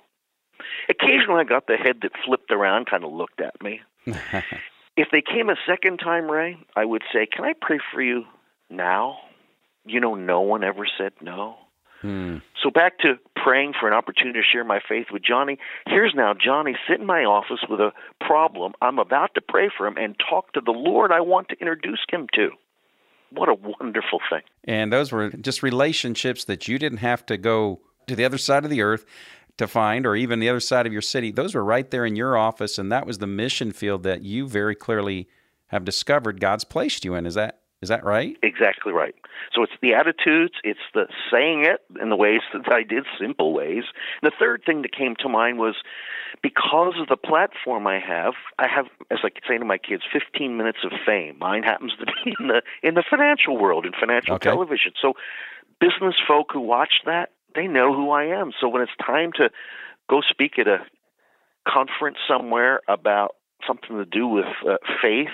Occasionally, 0.89 1.41
I 1.41 1.43
got 1.43 1.67
the 1.67 1.77
head 1.77 1.97
that 2.01 2.11
flipped 2.25 2.51
around, 2.51 2.87
kind 2.89 3.03
of 3.03 3.11
looked 3.11 3.41
at 3.41 3.61
me. 3.61 3.81
if 4.97 5.07
they 5.11 5.21
came 5.21 5.49
a 5.49 5.55
second 5.67 5.97
time, 5.97 6.29
Ray, 6.29 6.57
I 6.75 6.85
would 6.85 7.03
say, 7.11 7.25
Can 7.25 7.45
I 7.45 7.53
pray 7.59 7.79
for 7.93 8.01
you 8.01 8.25
now? 8.69 9.17
You 9.85 9.99
know, 9.99 10.15
no 10.15 10.41
one 10.41 10.63
ever 10.63 10.87
said 10.97 11.13
no. 11.21 11.57
Hmm. 12.01 12.37
So 12.61 12.69
back 12.69 12.99
to 12.99 13.15
praying 13.35 13.73
for 13.79 13.87
an 13.87 13.93
opportunity 13.93 14.39
to 14.39 14.45
share 14.45 14.65
my 14.65 14.79
faith 14.87 15.07
with 15.11 15.23
Johnny. 15.23 15.57
Here's 15.87 16.13
now 16.13 16.33
Johnny 16.33 16.75
sitting 16.87 17.03
in 17.03 17.07
my 17.07 17.23
office 17.23 17.59
with 17.69 17.79
a 17.79 17.91
problem. 18.19 18.73
I'm 18.81 18.99
about 18.99 19.35
to 19.35 19.41
pray 19.41 19.69
for 19.75 19.87
him 19.87 19.95
and 19.97 20.15
talk 20.29 20.51
to 20.53 20.61
the 20.61 20.71
Lord 20.71 21.11
I 21.11 21.21
want 21.21 21.49
to 21.49 21.59
introduce 21.59 22.01
him 22.09 22.27
to. 22.35 22.49
What 23.31 23.49
a 23.49 23.53
wonderful 23.53 24.19
thing. 24.29 24.41
And 24.65 24.91
those 24.91 25.11
were 25.11 25.29
just 25.29 25.63
relationships 25.63 26.43
that 26.45 26.67
you 26.67 26.77
didn't 26.77 26.99
have 26.99 27.25
to 27.27 27.37
go 27.37 27.79
to 28.07 28.15
the 28.15 28.25
other 28.25 28.37
side 28.37 28.65
of 28.65 28.69
the 28.69 28.81
earth 28.81 29.05
to 29.57 29.67
find, 29.67 30.05
or 30.05 30.15
even 30.15 30.39
the 30.39 30.49
other 30.49 30.59
side 30.59 30.87
of 30.87 30.93
your 30.93 31.01
city. 31.01 31.31
Those 31.31 31.53
were 31.55 31.63
right 31.63 31.89
there 31.89 32.05
in 32.05 32.15
your 32.15 32.37
office, 32.37 32.77
and 32.77 32.91
that 32.91 33.05
was 33.05 33.19
the 33.19 33.27
mission 33.27 33.71
field 33.71 34.03
that 34.03 34.23
you 34.23 34.47
very 34.47 34.75
clearly 34.75 35.27
have 35.67 35.85
discovered 35.85 36.39
God's 36.39 36.63
placed 36.63 37.05
you 37.05 37.13
in. 37.15 37.25
Is 37.25 37.35
that 37.35 37.59
is 37.81 37.89
that 37.89 38.05
right? 38.05 38.37
Exactly 38.41 38.93
right. 38.93 39.13
So 39.53 39.61
it's 39.61 39.73
the 39.81 39.93
attitudes, 39.93 40.53
it's 40.63 40.79
the 40.93 41.05
saying 41.29 41.65
it 41.65 41.81
in 42.01 42.09
the 42.09 42.15
ways 42.15 42.39
that 42.53 42.73
I 42.73 42.83
did, 42.83 43.03
simple 43.19 43.51
ways. 43.51 43.83
And 44.21 44.31
the 44.31 44.35
third 44.39 44.63
thing 44.65 44.83
that 44.83 44.95
came 44.95 45.15
to 45.19 45.27
mind 45.27 45.59
was 45.59 45.75
because 46.41 46.93
of 46.97 47.09
the 47.09 47.17
platform 47.17 47.85
I 47.85 47.99
have, 47.99 48.35
I 48.57 48.67
have, 48.73 48.85
as 49.11 49.19
I 49.23 49.31
say 49.45 49.57
to 49.57 49.65
my 49.65 49.77
kids, 49.77 50.03
15 50.13 50.55
minutes 50.55 50.79
of 50.85 50.93
fame. 51.05 51.37
Mine 51.39 51.63
happens 51.63 51.91
to 51.99 52.05
be 52.05 52.33
in 52.39 52.47
the 52.47 52.61
in 52.81 52.93
the 52.95 53.03
financial 53.07 53.57
world, 53.57 53.85
in 53.85 53.91
financial 53.99 54.35
Okay. 54.35 54.49
television. 54.49 54.93
So 55.01 55.13
business 55.81 56.15
folk 56.25 56.51
who 56.53 56.61
watch 56.61 57.01
that, 57.05 57.31
they 57.55 57.67
know 57.67 57.93
who 57.93 58.11
I 58.11 58.25
am. 58.25 58.51
So 58.59 58.67
when 58.67 58.81
it's 58.81 58.91
time 59.05 59.31
to 59.37 59.49
go 60.09 60.21
speak 60.27 60.59
at 60.59 60.67
a 60.67 60.79
conference 61.67 62.17
somewhere 62.27 62.81
about 62.87 63.35
something 63.65 63.97
to 63.97 64.05
do 64.05 64.27
with 64.27 64.45
uh, 64.67 64.77
faith, 65.01 65.33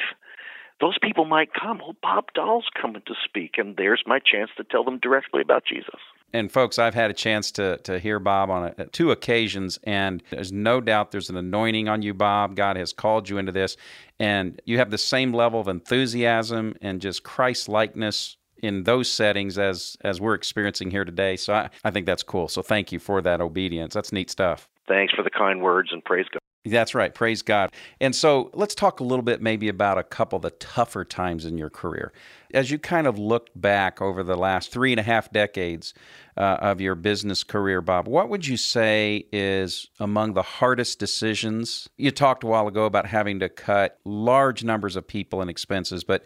those 0.80 0.98
people 1.02 1.26
might 1.26 1.50
come. 1.54 1.82
Oh, 1.84 1.94
Bob 2.02 2.26
Doll's 2.34 2.68
coming 2.80 3.02
to 3.06 3.14
speak, 3.26 3.58
and 3.58 3.76
there's 3.76 4.04
my 4.06 4.20
chance 4.20 4.50
to 4.58 4.64
tell 4.64 4.84
them 4.84 5.00
directly 5.00 5.42
about 5.42 5.64
Jesus. 5.66 6.00
And 6.32 6.52
folks, 6.52 6.78
I've 6.78 6.94
had 6.94 7.10
a 7.10 7.14
chance 7.14 7.52
to 7.54 7.78
to 7.78 8.00
hear 8.00 8.20
Bob 8.20 8.50
on 8.50 8.74
a, 8.78 8.86
two 8.86 9.12
occasions, 9.12 9.80
and 9.84 10.22
there's 10.30 10.52
no 10.52 10.80
doubt 10.80 11.12
there's 11.12 11.30
an 11.30 11.38
anointing 11.38 11.90
on 11.90 12.02
you, 12.02 12.14
Bob. 12.14 12.56
God 12.56 12.78
has 12.78 12.94
called 12.94 13.30
you 13.30 13.40
into 13.40 13.52
this, 13.52 13.78
and 14.20 14.62
you 14.66 14.78
have 14.78 14.92
the 14.92 14.98
same 14.98 15.34
level 15.34 15.60
of 15.60 15.68
enthusiasm 15.68 16.76
and 16.82 17.02
just 17.02 17.24
Christ 17.24 17.68
likeness 17.68 18.38
in 18.64 18.84
those 18.84 19.12
settings 19.12 19.58
as 19.58 19.98
as 20.02 20.22
we're 20.22 20.36
experiencing 20.36 20.92
here 20.92 21.06
today. 21.06 21.36
So 21.36 21.54
I, 21.54 21.70
I 21.84 21.92
think 21.92 22.06
that's 22.06 22.24
cool. 22.24 22.48
So 22.48 22.62
thank 22.62 22.92
you 22.92 23.00
for 23.00 23.22
that 23.22 23.42
obedience. 23.42 23.94
That's 23.94 24.12
neat 24.12 24.30
stuff. 24.30 24.70
Thanks 24.88 25.14
for 25.14 25.24
the 25.24 25.30
kind 25.30 25.62
words 25.62 25.90
and 25.92 26.04
praise 26.04 26.26
God. 26.32 26.40
That's 26.66 26.94
right. 26.94 27.14
Praise 27.14 27.42
God. 27.42 27.72
And 28.02 28.14
so 28.14 28.52
let's 28.54 28.76
talk 28.76 29.00
a 29.00 29.04
little 29.04 29.24
bit 29.24 29.42
maybe 29.42 29.70
about 29.70 29.98
a 29.98 30.04
couple 30.04 30.38
of 30.38 30.42
the 30.42 30.52
tougher 30.52 31.06
times 31.06 31.46
in 31.46 31.58
your 31.58 31.70
career. 31.70 32.12
As 32.54 32.70
you 32.70 32.78
kind 32.78 33.08
of 33.08 33.18
looked 33.18 33.60
back 33.60 34.02
over 34.02 34.24
the 34.24 34.36
last 34.36 34.72
three 34.72 34.92
and 34.92 35.00
a 35.00 35.04
half 35.04 35.32
decades 35.32 35.94
uh, 36.36 36.58
of 36.60 36.82
your 36.82 36.96
business 36.96 37.44
career, 37.44 37.80
Bob, 37.80 38.08
what 38.10 38.28
would 38.28 38.46
you 38.46 38.58
say 38.58 39.26
is 39.32 39.88
among 40.00 40.34
the 40.34 40.42
hardest 40.42 41.00
decisions? 41.00 41.88
You 41.98 42.12
talked 42.12 42.44
a 42.44 42.48
while 42.48 42.68
ago 42.68 42.86
about 42.86 43.06
having 43.06 43.40
to 43.40 43.48
cut 43.48 44.00
large 44.04 44.64
numbers 44.64 44.98
of 44.98 45.08
people 45.08 45.40
and 45.40 45.50
expenses, 45.50 46.04
but 46.04 46.26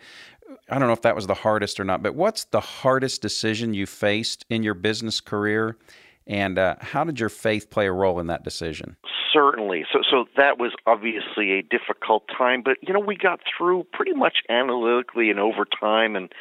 I 0.74 0.80
don't 0.80 0.88
know 0.88 0.94
if 0.94 1.04
that 1.04 1.16
was 1.16 1.28
the 1.28 1.36
hardest 1.36 1.80
or 1.80 1.84
not, 1.84 2.02
but 2.02 2.16
what's 2.16 2.46
the 2.46 2.60
hardest 2.60 3.22
decision 3.22 3.76
you 3.76 3.86
faced 3.86 4.44
in 4.50 4.64
your 4.64 4.74
business 4.74 5.22
career? 5.22 5.78
And 6.26 6.58
uh, 6.58 6.78
how 6.82 7.04
did 7.04 7.20
your 7.20 7.30
faith 7.30 7.70
play 7.70 7.86
a 7.86 7.92
role 7.92 8.20
in 8.20 8.26
that 8.28 8.44
decision? 8.44 8.96
Certainly. 9.32 9.86
So, 9.94 10.00
so 10.10 10.26
that 10.36 10.58
was 10.58 10.72
obviously 10.88 11.52
a 11.52 11.62
difficult 11.62 12.24
time, 12.36 12.64
but 12.64 12.78
you 12.82 12.92
know 12.92 13.00
we 13.00 13.16
got 13.16 13.40
through 13.56 13.86
pretty 13.94 14.14
much 14.14 14.38
analytically 14.50 15.30
and 15.30 15.40
over 15.40 15.64
time. 15.80 16.16
And 16.16 16.34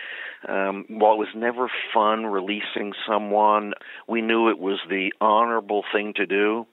um, 0.49 0.87
while 0.89 1.13
it 1.13 1.19
was 1.19 1.29
never 1.37 1.69
fun 1.93 2.25
releasing 2.25 2.95
someone, 3.07 3.75
we 4.09 4.23
knew 4.23 4.49
it 4.49 4.59
was 4.59 4.79
the 4.89 5.13
honorable 5.21 5.85
thing 5.93 6.15
to 6.17 6.25
do. 6.25 6.67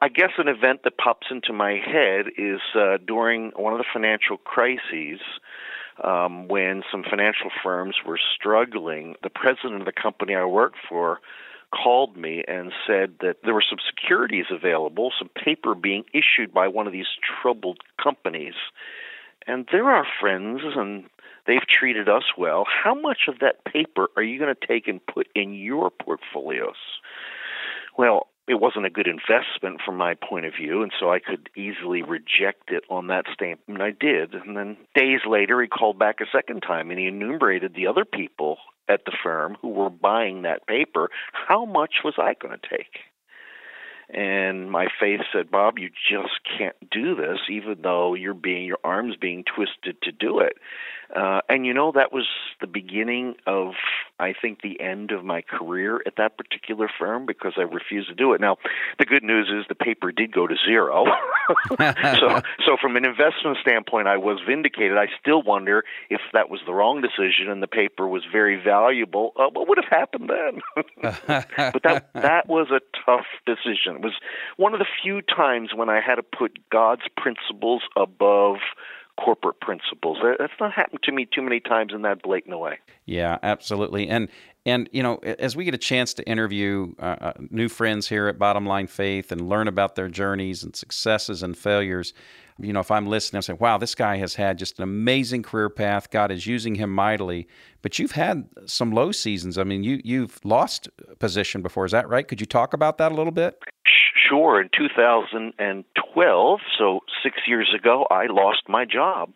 I 0.00 0.08
guess 0.08 0.30
an 0.38 0.48
event 0.48 0.82
that 0.84 0.98
pops 0.98 1.28
into 1.30 1.52
my 1.52 1.72
head 1.72 2.26
is 2.36 2.60
uh, 2.74 2.98
during 3.04 3.50
one 3.56 3.72
of 3.72 3.78
the 3.78 3.86
financial 3.92 4.36
crises. 4.36 5.20
Um, 6.02 6.48
when 6.48 6.82
some 6.90 7.02
financial 7.02 7.50
firms 7.62 7.96
were 8.06 8.18
struggling, 8.36 9.16
the 9.22 9.30
president 9.30 9.80
of 9.80 9.86
the 9.86 9.92
company 9.92 10.34
I 10.34 10.44
worked 10.44 10.78
for 10.88 11.20
called 11.70 12.16
me 12.16 12.44
and 12.48 12.72
said 12.86 13.14
that 13.20 13.36
there 13.44 13.54
were 13.54 13.64
some 13.68 13.78
securities 13.84 14.46
available, 14.50 15.12
some 15.18 15.28
paper 15.28 15.74
being 15.74 16.04
issued 16.14 16.52
by 16.52 16.68
one 16.68 16.86
of 16.86 16.92
these 16.92 17.08
troubled 17.42 17.80
companies. 18.02 18.54
And 19.46 19.66
they're 19.70 19.90
our 19.90 20.06
friends 20.20 20.60
and 20.64 21.04
they've 21.46 21.66
treated 21.66 22.08
us 22.08 22.24
well. 22.36 22.64
How 22.66 22.94
much 22.94 23.28
of 23.28 23.40
that 23.40 23.64
paper 23.64 24.08
are 24.16 24.22
you 24.22 24.38
going 24.38 24.54
to 24.54 24.66
take 24.66 24.88
and 24.88 25.04
put 25.06 25.28
in 25.34 25.54
your 25.54 25.90
portfolios? 25.90 26.76
Well, 27.96 28.28
it 28.48 28.60
wasn't 28.60 28.86
a 28.86 28.90
good 28.90 29.06
investment 29.06 29.80
from 29.84 29.96
my 29.96 30.14
point 30.14 30.46
of 30.46 30.54
view, 30.58 30.82
and 30.82 30.92
so 30.98 31.12
I 31.12 31.18
could 31.18 31.50
easily 31.56 32.02
reject 32.02 32.70
it 32.70 32.84
on 32.88 33.08
that 33.08 33.26
stamp, 33.32 33.60
and 33.68 33.82
I 33.82 33.90
did. 33.90 34.34
And 34.34 34.56
then 34.56 34.78
days 34.94 35.20
later, 35.28 35.60
he 35.60 35.68
called 35.68 35.98
back 35.98 36.20
a 36.20 36.24
second 36.32 36.60
time 36.60 36.90
and 36.90 36.98
he 36.98 37.06
enumerated 37.06 37.74
the 37.74 37.86
other 37.86 38.04
people 38.04 38.56
at 38.88 39.04
the 39.04 39.16
firm 39.22 39.56
who 39.60 39.68
were 39.68 39.90
buying 39.90 40.42
that 40.42 40.66
paper. 40.66 41.10
How 41.32 41.66
much 41.66 41.96
was 42.04 42.14
I 42.18 42.34
going 42.40 42.58
to 42.58 42.68
take? 42.68 43.00
And 44.10 44.70
my 44.70 44.86
faith 44.98 45.20
said, 45.32 45.50
Bob, 45.50 45.78
you 45.78 45.90
just 45.90 46.40
can't 46.58 46.76
do 46.90 47.14
this, 47.14 47.38
even 47.50 47.82
though 47.82 48.14
you're 48.14 48.32
being 48.32 48.64
your 48.64 48.78
arms 48.82 49.16
being 49.20 49.44
twisted 49.44 50.00
to 50.02 50.12
do 50.12 50.38
it. 50.38 50.54
Uh, 51.14 51.40
and 51.48 51.64
you 51.64 51.72
know 51.72 51.92
that 51.92 52.12
was 52.12 52.26
the 52.60 52.66
beginning 52.66 53.34
of, 53.46 53.72
I 54.18 54.34
think, 54.40 54.60
the 54.62 54.80
end 54.80 55.10
of 55.10 55.24
my 55.24 55.42
career 55.42 56.02
at 56.06 56.16
that 56.16 56.36
particular 56.36 56.88
firm 56.98 57.24
because 57.24 57.54
I 57.56 57.62
refused 57.62 58.08
to 58.08 58.14
do 58.14 58.34
it. 58.34 58.40
Now, 58.40 58.56
the 58.98 59.06
good 59.06 59.22
news 59.22 59.48
is 59.48 59.64
the 59.68 59.74
paper 59.74 60.12
did 60.12 60.32
go 60.32 60.46
to 60.46 60.54
zero. 60.66 61.06
so, 61.78 62.42
so 62.66 62.76
from 62.80 62.96
an 62.96 63.06
investment 63.06 63.56
standpoint, 63.62 64.06
I 64.06 64.18
was 64.18 64.40
vindicated. 64.46 64.98
I 64.98 65.06
still 65.20 65.42
wonder 65.42 65.84
if 66.10 66.20
that 66.34 66.50
was 66.50 66.60
the 66.66 66.74
wrong 66.74 67.00
decision 67.00 67.50
and 67.50 67.62
the 67.62 67.68
paper 67.68 68.06
was 68.06 68.22
very 68.30 68.62
valuable. 68.62 69.32
Uh, 69.36 69.48
what 69.52 69.68
would 69.68 69.78
have 69.78 69.90
happened 69.90 70.30
then? 70.30 70.84
but 71.02 71.82
that 71.84 72.10
that 72.14 72.48
was 72.48 72.68
a 72.70 72.80
tough 73.06 73.26
decision. 73.46 73.96
It 73.96 74.02
was 74.02 74.14
one 74.56 74.74
of 74.74 74.78
the 74.78 74.86
few 75.02 75.22
times 75.22 75.70
when 75.74 75.88
I 75.88 76.00
had 76.00 76.16
to 76.16 76.22
put 76.22 76.58
God's 76.70 77.02
principles 77.16 77.82
above 77.96 78.56
corporate 79.24 79.60
principles. 79.60 80.18
That's 80.38 80.52
not 80.60 80.72
happened 80.72 81.02
to 81.04 81.12
me 81.12 81.26
too 81.26 81.42
many 81.42 81.60
times 81.60 81.92
in 81.92 82.02
that 82.02 82.22
blatant 82.22 82.58
way. 82.58 82.78
Yeah, 83.06 83.38
absolutely. 83.42 84.08
And 84.08 84.28
and 84.64 84.88
you 84.92 85.02
know, 85.02 85.16
as 85.16 85.56
we 85.56 85.64
get 85.64 85.74
a 85.74 85.78
chance 85.78 86.14
to 86.14 86.28
interview 86.28 86.94
uh, 86.98 87.16
uh, 87.20 87.32
new 87.50 87.68
friends 87.68 88.08
here 88.08 88.28
at 88.28 88.38
Bottom 88.38 88.66
Line 88.66 88.86
Faith 88.86 89.32
and 89.32 89.48
learn 89.48 89.68
about 89.68 89.94
their 89.94 90.08
journeys 90.08 90.62
and 90.62 90.74
successes 90.74 91.42
and 91.42 91.56
failures, 91.56 92.12
you 92.58 92.72
know, 92.72 92.80
if 92.80 92.90
I'm 92.90 93.06
listening, 93.06 93.38
I'm 93.38 93.42
saying, 93.42 93.58
"Wow, 93.60 93.78
this 93.78 93.94
guy 93.94 94.16
has 94.16 94.34
had 94.34 94.58
just 94.58 94.78
an 94.78 94.82
amazing 94.82 95.42
career 95.42 95.70
path. 95.70 96.10
God 96.10 96.30
is 96.30 96.46
using 96.46 96.74
him 96.74 96.90
mightily." 96.90 97.46
But 97.82 97.98
you've 97.98 98.12
had 98.12 98.48
some 98.66 98.90
low 98.92 99.12
seasons. 99.12 99.58
I 99.58 99.64
mean, 99.64 99.82
you 99.84 100.00
you've 100.04 100.44
lost 100.44 100.88
position 101.18 101.62
before. 101.62 101.84
Is 101.84 101.92
that 101.92 102.08
right? 102.08 102.26
Could 102.26 102.40
you 102.40 102.46
talk 102.46 102.72
about 102.74 102.98
that 102.98 103.12
a 103.12 103.14
little 103.14 103.32
bit? 103.32 103.62
Sure, 104.28 104.60
in 104.60 104.68
2012, 104.76 106.60
so 106.76 107.00
six 107.22 107.36
years 107.46 107.74
ago, 107.74 108.06
I 108.10 108.26
lost 108.26 108.62
my 108.68 108.84
job. 108.84 109.30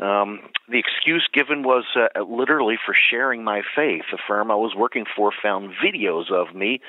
Um, 0.00 0.40
the 0.68 0.78
excuse 0.78 1.26
given 1.32 1.62
was 1.62 1.84
uh, 1.96 2.22
literally 2.22 2.76
for 2.84 2.94
sharing 3.10 3.42
my 3.42 3.62
faith. 3.74 4.02
The 4.12 4.18
firm 4.28 4.50
I 4.50 4.54
was 4.54 4.74
working 4.76 5.04
for 5.16 5.32
found 5.42 5.72
videos 5.84 6.30
of 6.30 6.54
me 6.54 6.80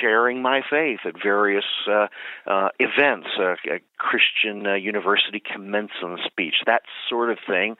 sharing 0.00 0.42
my 0.42 0.60
faith 0.68 1.00
at 1.04 1.14
various 1.20 1.64
uh, 1.88 2.08
uh, 2.46 2.68
events, 2.78 3.28
uh, 3.38 3.54
a 3.70 3.80
Christian 3.98 4.66
uh, 4.66 4.74
university 4.74 5.40
commencement 5.40 6.20
speech, 6.26 6.54
that 6.66 6.82
sort 7.08 7.30
of 7.30 7.38
thing. 7.46 7.76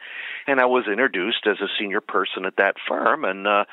And 0.46 0.60
I 0.60 0.66
was 0.66 0.84
introduced 0.90 1.46
as 1.46 1.60
a 1.60 1.68
senior 1.78 2.00
person 2.00 2.44
at 2.44 2.56
that 2.56 2.76
firm, 2.88 3.24
and 3.24 3.46
uh, 3.46 3.64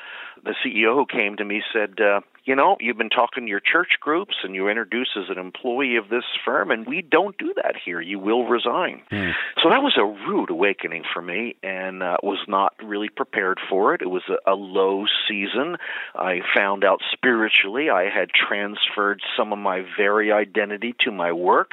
the 0.44 0.54
CEO 0.64 0.94
who 0.94 1.06
came 1.06 1.36
to 1.36 1.44
me 1.44 1.62
said, 1.72 1.98
you 2.44 2.56
know, 2.56 2.76
you've 2.80 2.98
been 2.98 3.10
talking 3.10 3.44
to 3.44 3.48
your 3.48 3.60
church 3.60 3.98
groups 4.00 4.34
and 4.42 4.54
you 4.54 4.68
introduce 4.68 5.10
as 5.16 5.30
an 5.30 5.38
employee 5.38 5.96
of 5.96 6.08
this 6.08 6.24
firm, 6.44 6.70
and 6.70 6.86
we 6.86 7.02
don't 7.02 7.36
do 7.38 7.52
that 7.56 7.74
here. 7.84 8.00
You 8.00 8.18
will 8.18 8.46
resign. 8.46 9.02
Mm. 9.10 9.32
So 9.62 9.70
that 9.70 9.82
was 9.82 9.96
a 9.96 10.04
rude 10.04 10.50
awakening 10.50 11.04
for 11.12 11.22
me 11.22 11.54
and 11.62 12.02
uh, 12.02 12.16
was 12.22 12.40
not 12.48 12.74
really 12.82 13.08
prepared 13.08 13.60
for 13.68 13.94
it. 13.94 14.02
It 14.02 14.10
was 14.10 14.22
a, 14.28 14.52
a 14.52 14.54
low 14.54 15.04
season. 15.28 15.76
I 16.16 16.40
found 16.54 16.84
out 16.84 17.00
spiritually 17.12 17.90
I 17.90 18.10
had 18.10 18.30
transferred 18.30 19.20
some 19.36 19.52
of 19.52 19.58
my 19.58 19.84
very 19.96 20.32
identity 20.32 20.94
to 21.04 21.12
my 21.12 21.32
work. 21.32 21.70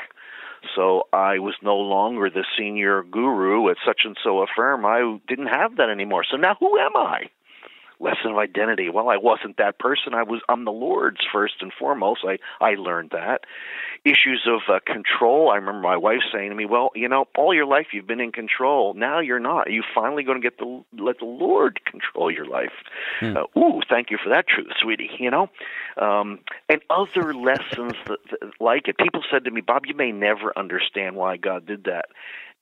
So 0.76 1.08
I 1.14 1.40
was 1.40 1.56
no 1.64 1.78
longer 1.78 2.30
the 2.30 2.46
senior 2.58 3.02
guru 3.02 3.70
at 3.70 3.78
such 3.86 4.02
and 4.04 4.18
so 4.24 4.42
a 4.42 4.46
firm. 4.56 4.86
I 4.86 5.20
didn't 5.28 5.48
have 5.48 5.78
that 5.78 5.90
anymore. 5.90 6.26
So 6.30 6.38
now 6.38 6.56
who 6.60 6.78
am 6.78 6.96
I? 6.96 7.30
Lesson 8.00 8.32
of 8.32 8.38
identity. 8.38 8.90
Well, 8.90 9.10
I 9.10 9.18
wasn't 9.18 9.58
that 9.58 9.80
person. 9.80 10.14
I 10.14 10.24
was. 10.24 10.42
I'm 10.50 10.66
the 10.66 10.72
Lord's 10.72 11.22
first 11.32 11.56
and 11.62 11.72
foremost. 11.78 12.22
I 12.26 12.38
I 12.64 12.76
learned 12.76 13.12
that. 13.12 13.42
Issues 14.06 14.48
of 14.48 14.62
uh, 14.74 14.80
control. 14.86 15.52
I 15.52 15.56
remember 15.56 15.82
my 15.82 15.98
wife 15.98 16.22
saying 16.34 16.50
to 16.50 16.56
me, 16.56 16.66
"Well, 16.66 16.92
you 16.96 17.08
know, 17.08 17.26
all 17.38 17.54
your 17.54 17.66
life 17.66 17.88
you've 17.94 18.08
been 18.08 18.22
in 18.22 18.32
control. 18.32 18.94
Now 18.94 19.20
you're 19.20 19.40
not. 19.40 19.68
Are 19.68 19.72
you 19.72 19.84
finally 19.94 20.24
going 20.24 20.42
to 20.42 20.50
get 20.50 20.58
the 20.58 20.84
let 20.98 21.20
the 21.20 21.26
Lord 21.26 21.80
control 21.86 22.32
your 22.32 22.46
life." 22.46 22.74
Hmm. 23.20 23.38
Uh, 23.38 23.60
ooh, 23.60 23.82
thank 23.90 24.12
you 24.12 24.18
for 24.22 24.30
that 24.30 24.48
truth, 24.48 24.72
sweetie. 24.82 25.10
You 25.20 25.32
know, 25.32 25.50
um, 25.98 26.40
and 26.70 26.82
other 26.90 27.34
lessons 27.34 27.94
that, 28.08 28.20
that, 28.32 28.52
like 28.60 28.88
it. 28.88 28.98
People 28.98 29.22
said 29.32 29.46
to 29.46 29.52
me, 29.52 29.62
"Bob, 29.62 29.86
you 29.86 29.96
may 29.96 30.12
never 30.12 30.58
understand 30.58 31.16
why 31.16 31.38
God 31.38 31.66
did 31.66 31.86
that." 31.86 32.06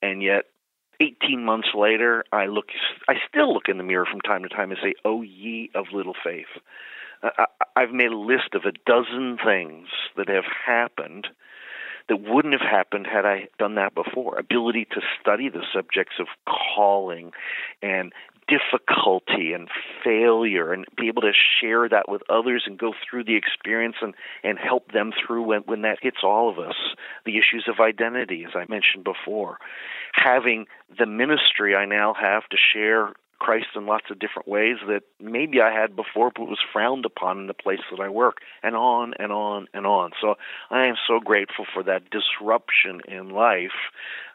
And 0.01 0.21
yet 0.21 0.45
18 0.99 1.43
months 1.43 1.69
later, 1.75 2.23
I 2.31 2.47
look, 2.47 2.67
I 3.07 3.15
still 3.27 3.53
look 3.53 3.69
in 3.69 3.77
the 3.77 3.83
mirror 3.83 4.05
from 4.09 4.21
time 4.21 4.43
to 4.43 4.49
time 4.49 4.71
and 4.71 4.79
say, 4.81 4.93
"Oh, 5.05 5.21
ye 5.21 5.69
of 5.75 5.87
little 5.93 6.15
faith." 6.23 6.47
Uh, 7.21 7.45
I've 7.75 7.91
made 7.91 8.11
a 8.11 8.17
list 8.17 8.53
of 8.53 8.65
a 8.65 8.71
dozen 8.85 9.37
things 9.43 9.87
that 10.15 10.29
have 10.29 10.45
happened 10.45 11.27
that 12.09 12.21
wouldn't 12.21 12.53
have 12.53 12.69
happened 12.69 13.07
had 13.07 13.25
I 13.25 13.47
done 13.59 13.75
that 13.75 13.93
before. 13.93 14.37
Ability 14.37 14.85
to 14.91 15.01
study 15.19 15.49
the 15.49 15.63
subjects 15.73 16.15
of 16.19 16.27
calling 16.47 17.31
and 17.81 18.13
difficulty 18.47 19.53
and 19.53 19.69
failure 20.03 20.71
and 20.71 20.85
be 20.95 21.07
able 21.07 21.21
to 21.21 21.33
share 21.59 21.87
that 21.89 22.07
with 22.07 22.21
others 22.29 22.63
and 22.65 22.77
go 22.77 22.93
through 22.93 23.23
the 23.23 23.35
experience 23.35 23.95
and, 24.01 24.13
and 24.43 24.57
help 24.57 24.91
them 24.91 25.11
through 25.11 25.43
when, 25.43 25.61
when 25.61 25.81
that 25.81 25.97
hits 26.01 26.17
all 26.23 26.49
of 26.49 26.57
us. 26.57 26.75
The 27.25 27.37
issues 27.37 27.67
of 27.67 27.79
identity, 27.79 28.45
as 28.47 28.53
I 28.55 28.65
mentioned 28.69 29.03
before. 29.03 29.57
Having 30.13 30.67
the 30.97 31.05
ministry 31.05 31.75
I 31.75 31.85
now 31.85 32.13
have 32.13 32.47
to 32.49 32.57
share 32.73 33.13
Christ 33.39 33.67
in 33.75 33.85
lots 33.85 34.05
of 34.09 34.19
different 34.19 34.47
ways 34.47 34.77
that 34.87 35.03
maybe 35.19 35.61
I 35.61 35.71
had 35.71 35.95
before, 35.95 36.31
but 36.35 36.47
was 36.47 36.59
frowned 36.73 37.05
upon 37.05 37.39
in 37.39 37.47
the 37.47 37.53
place 37.53 37.79
that 37.91 37.99
I 37.99 38.09
work, 38.09 38.37
and 38.63 38.75
on 38.75 39.13
and 39.19 39.31
on 39.31 39.67
and 39.73 39.85
on. 39.85 40.11
So 40.21 40.35
I 40.69 40.87
am 40.87 40.95
so 41.07 41.19
grateful 41.19 41.65
for 41.73 41.83
that 41.83 42.09
disruption 42.09 43.01
in 43.07 43.29
life. 43.29 43.71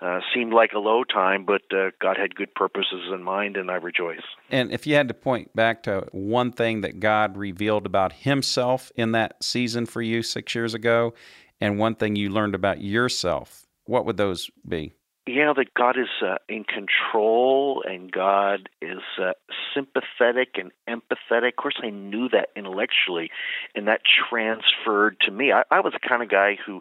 Uh, 0.01 0.21
seemed 0.35 0.53
like 0.53 0.73
a 0.73 0.79
low 0.79 1.05
time, 1.05 1.45
but 1.45 1.63
uh, 1.73 1.91
God 2.01 2.17
had 2.17 2.35
good 2.35 2.55
purposes 2.55 3.11
in 3.13 3.23
mind, 3.23 3.57
and 3.57 3.71
I 3.71 3.75
rejoice. 3.75 4.23
And 4.51 4.73
if 4.73 4.87
you 4.87 4.95
had 4.95 5.09
to 5.09 5.15
point 5.15 5.55
back 5.55 5.85
to 5.85 6.07
one 6.13 6.51
thing 6.53 6.81
that 6.81 6.99
God 6.99 7.37
revealed 7.37 7.87
about 7.87 8.13
Himself 8.13 8.91
in 8.97 9.13
that 9.13 9.43
season 9.43 9.87
for 9.87 10.03
you 10.03 10.23
six 10.23 10.55
years 10.55 10.75
ago, 10.75 11.15
and 11.61 11.79
one 11.79 11.95
thing 11.95 12.17
you 12.17 12.31
learned 12.31 12.57
about 12.57 12.81
yourself, 12.81 13.67
what 13.85 14.05
would 14.07 14.17
those 14.17 14.51
be? 14.67 14.93
You 15.27 15.45
know 15.45 15.55
that 15.55 15.73
God 15.75 15.97
is 15.99 16.09
uh, 16.21 16.37
in 16.49 16.65
control 16.65 17.85
and 17.89 18.11
God 18.11 18.69
is 18.81 19.03
uh, 19.21 19.33
sympathetic 19.75 20.57
and 20.57 20.73
empathetic. 20.89 21.49
Of 21.51 21.57
course, 21.57 21.81
I 21.83 21.91
knew 21.91 22.29
that 22.31 22.49
intellectually, 22.57 23.31
and 23.75 23.87
that 23.89 24.01
transferred 24.29 25.19
to 25.21 25.31
me. 25.31 25.53
I, 25.53 25.63
I 25.71 25.81
was 25.81 25.93
the 25.93 26.07
kind 26.07 26.23
of 26.23 26.29
guy 26.29 26.59
who 26.65 26.81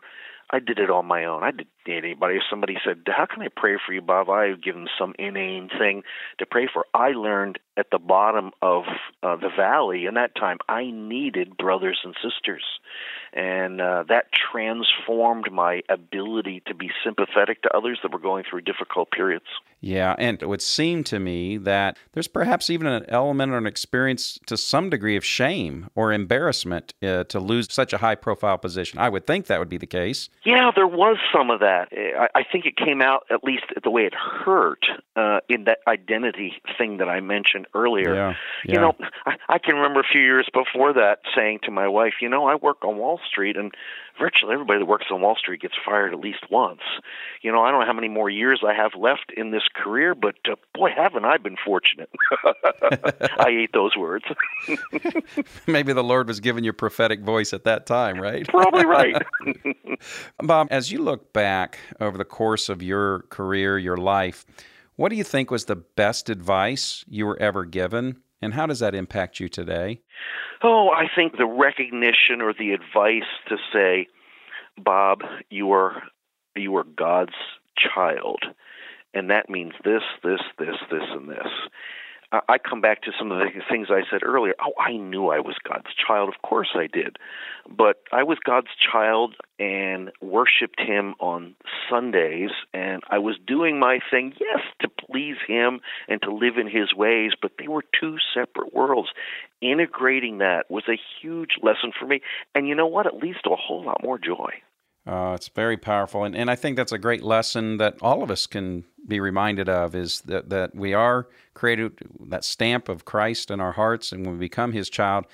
I 0.49 0.59
did 0.59 0.79
it 0.79 0.89
on 0.89 1.05
my 1.05 1.25
own. 1.25 1.43
I 1.43 1.51
didn't 1.51 1.69
anybody. 1.87 2.35
If 2.35 2.43
somebody 2.49 2.77
said, 2.83 3.01
"How 3.07 3.25
can 3.25 3.41
I 3.41 3.47
pray 3.47 3.77
for 3.85 3.93
you, 3.93 4.01
Bob?" 4.01 4.29
I 4.29 4.49
would 4.49 4.63
give 4.63 4.75
them 4.75 4.87
some 4.97 5.13
inane 5.17 5.69
thing 5.69 6.03
to 6.39 6.45
pray 6.45 6.67
for. 6.71 6.85
I 6.93 7.11
learned 7.11 7.59
at 7.77 7.87
the 7.91 7.99
bottom 7.99 8.51
of 8.61 8.83
uh, 9.23 9.35
the 9.35 9.49
valley 9.49 10.05
in 10.05 10.15
that 10.15 10.35
time. 10.35 10.57
I 10.67 10.91
needed 10.91 11.57
brothers 11.57 11.99
and 12.03 12.15
sisters, 12.21 12.63
and 13.33 13.81
uh, 13.81 14.03
that 14.09 14.25
transformed 14.51 15.51
my 15.51 15.81
ability 15.89 16.63
to 16.67 16.75
be 16.75 16.89
sympathetic 17.03 17.61
to 17.63 17.75
others 17.75 17.99
that 18.03 18.11
were 18.11 18.19
going 18.19 18.43
through 18.49 18.61
difficult 18.61 19.11
periods. 19.11 19.45
Yeah, 19.79 20.15
and 20.19 20.41
it 20.41 20.45
would 20.47 20.61
seem 20.61 21.03
to 21.05 21.19
me 21.19 21.57
that 21.57 21.97
there's 22.13 22.27
perhaps 22.27 22.69
even 22.69 22.85
an 22.85 23.03
element 23.07 23.51
or 23.51 23.57
an 23.57 23.65
experience 23.65 24.39
to 24.45 24.55
some 24.55 24.91
degree 24.91 25.15
of 25.15 25.25
shame 25.25 25.89
or 25.95 26.13
embarrassment 26.13 26.93
uh, 27.01 27.23
to 27.25 27.39
lose 27.39 27.67
such 27.71 27.91
a 27.91 27.97
high 27.97 28.15
profile 28.15 28.59
position. 28.59 28.99
I 28.99 29.09
would 29.09 29.25
think 29.25 29.47
that 29.47 29.57
would 29.59 29.69
be 29.69 29.79
the 29.79 29.87
case. 29.87 30.29
Yeah, 30.45 30.69
there 30.75 30.87
was 30.87 31.17
some 31.33 31.49
of 31.49 31.61
that. 31.61 31.70
I, 31.91 32.27
I 32.35 32.43
think 32.49 32.65
it 32.65 32.75
came 32.75 33.01
out, 33.01 33.25
at 33.29 33.43
least 33.43 33.65
the 33.83 33.89
way 33.89 34.03
it 34.03 34.13
hurt, 34.13 34.83
uh, 35.15 35.39
in 35.49 35.65
that 35.65 35.79
identity 35.87 36.53
thing 36.77 36.97
that 36.97 37.09
I 37.09 37.19
mentioned 37.19 37.67
earlier. 37.73 38.13
Yeah, 38.15 38.33
yeah. 38.65 38.73
You 38.73 38.79
know, 38.79 38.93
I, 39.25 39.35
I 39.51 39.57
can 39.57 39.75
remember 39.75 39.99
a 39.99 40.05
few 40.09 40.21
years 40.21 40.47
before 40.53 40.93
that 40.93 41.19
saying 41.35 41.59
to 41.63 41.71
my 41.71 41.85
wife, 41.85 42.13
you 42.21 42.29
know, 42.29 42.45
I 42.45 42.55
work 42.55 42.85
on 42.85 42.97
Wall 42.97 43.19
Street, 43.29 43.57
and 43.57 43.73
virtually 44.17 44.53
everybody 44.53 44.79
that 44.79 44.85
works 44.85 45.07
on 45.11 45.19
Wall 45.19 45.35
Street 45.35 45.59
gets 45.59 45.73
fired 45.85 46.13
at 46.13 46.21
least 46.21 46.49
once. 46.49 46.79
You 47.41 47.51
know, 47.51 47.61
I 47.61 47.69
don't 47.69 47.81
know 47.81 47.85
how 47.85 47.91
many 47.91 48.07
more 48.07 48.29
years 48.29 48.61
I 48.65 48.73
have 48.73 48.91
left 48.95 49.33
in 49.35 49.51
this 49.51 49.63
career, 49.75 50.15
but 50.15 50.35
uh, 50.49 50.55
boy, 50.73 50.91
haven't 50.95 51.25
I 51.25 51.35
been 51.35 51.57
fortunate. 51.65 52.09
I 52.41 53.49
ate 53.49 53.73
those 53.73 53.97
words. 53.97 54.23
Maybe 55.67 55.91
the 55.91 56.03
Lord 56.03 56.29
was 56.29 56.39
giving 56.39 56.63
you 56.63 56.69
a 56.69 56.73
prophetic 56.73 57.19
voice 57.19 57.51
at 57.51 57.65
that 57.65 57.85
time, 57.85 58.21
right? 58.21 58.47
Probably 58.47 58.85
right. 58.85 59.21
Bob, 60.41 60.69
as 60.71 60.93
you 60.93 60.99
look 60.99 61.33
back 61.33 61.77
over 61.99 62.17
the 62.17 62.23
course 62.23 62.69
of 62.69 62.81
your 62.81 63.23
career, 63.23 63.77
your 63.77 63.97
life, 63.97 64.45
what 64.95 65.09
do 65.09 65.17
you 65.17 65.25
think 65.25 65.51
was 65.51 65.65
the 65.65 65.75
best 65.75 66.29
advice 66.29 67.03
you 67.09 67.25
were 67.25 67.37
ever 67.41 67.65
given? 67.65 68.21
And 68.41 68.53
how 68.53 68.65
does 68.65 68.79
that 68.79 68.95
impact 68.95 69.39
you 69.39 69.49
today? 69.49 70.01
Oh, 70.63 70.89
I 70.89 71.05
think 71.15 71.37
the 71.37 71.45
recognition 71.45 72.41
or 72.41 72.53
the 72.53 72.71
advice 72.71 73.29
to 73.49 73.57
say, 73.71 74.07
Bob, 74.77 75.19
you 75.49 75.71
are 75.71 76.03
you 76.55 76.75
are 76.75 76.83
God's 76.83 77.35
child, 77.77 78.43
and 79.13 79.29
that 79.29 79.49
means 79.49 79.73
this, 79.83 80.01
this, 80.23 80.41
this, 80.59 80.75
this, 80.91 81.03
and 81.11 81.29
this. 81.29 81.47
I 82.31 82.57
come 82.57 82.79
back 82.79 83.01
to 83.03 83.11
some 83.17 83.31
of 83.31 83.39
the 83.39 83.49
things 83.69 83.87
I 83.89 84.03
said 84.09 84.23
earlier. 84.23 84.53
Oh, 84.63 84.71
I 84.79 84.95
knew 84.95 85.27
I 85.27 85.39
was 85.39 85.55
God's 85.67 85.93
child. 86.07 86.29
Of 86.29 86.41
course 86.47 86.69
I 86.75 86.87
did. 86.87 87.17
But 87.69 87.97
I 88.13 88.23
was 88.23 88.37
God's 88.43 88.69
child 88.91 89.35
and 89.59 90.11
worshiped 90.21 90.79
Him 90.79 91.13
on 91.19 91.55
Sundays, 91.89 92.51
and 92.73 93.03
I 93.09 93.19
was 93.19 93.35
doing 93.45 93.79
my 93.79 93.99
thing, 94.09 94.33
yes, 94.39 94.61
to 94.79 94.87
please 94.87 95.35
Him 95.45 95.81
and 96.07 96.21
to 96.21 96.33
live 96.33 96.57
in 96.57 96.67
His 96.67 96.93
ways, 96.95 97.31
but 97.41 97.51
they 97.59 97.67
were 97.67 97.83
two 97.99 98.15
separate 98.33 98.73
worlds. 98.73 99.09
Integrating 99.61 100.37
that 100.37 100.71
was 100.71 100.83
a 100.87 100.99
huge 101.21 101.57
lesson 101.61 101.91
for 101.97 102.07
me. 102.07 102.21
And 102.55 102.67
you 102.67 102.75
know 102.75 102.87
what? 102.87 103.05
It 103.05 103.15
leads 103.21 103.41
to 103.43 103.51
a 103.51 103.57
whole 103.57 103.83
lot 103.83 104.01
more 104.03 104.17
joy. 104.17 104.53
Uh, 105.05 105.33
it's 105.35 105.49
very 105.49 105.77
powerful, 105.77 106.23
and, 106.23 106.35
and 106.35 106.49
I 106.49 106.55
think 106.55 106.77
that's 106.77 106.91
a 106.91 106.99
great 106.99 107.23
lesson 107.23 107.77
that 107.77 107.97
all 108.01 108.21
of 108.21 108.29
us 108.29 108.45
can 108.45 108.85
be 109.11 109.19
reminded 109.19 109.69
of 109.69 109.93
is 109.93 110.21
that, 110.21 110.49
that 110.49 110.73
we 110.73 110.93
are 110.93 111.27
created 111.53 111.99
that 112.29 112.43
stamp 112.43 112.89
of 112.89 113.05
Christ 113.05 113.51
in 113.51 113.59
our 113.59 113.73
hearts, 113.73 114.11
and 114.11 114.25
when 114.25 114.35
we 114.35 114.39
become 114.39 114.71
His 114.71 114.89
child, 114.89 115.25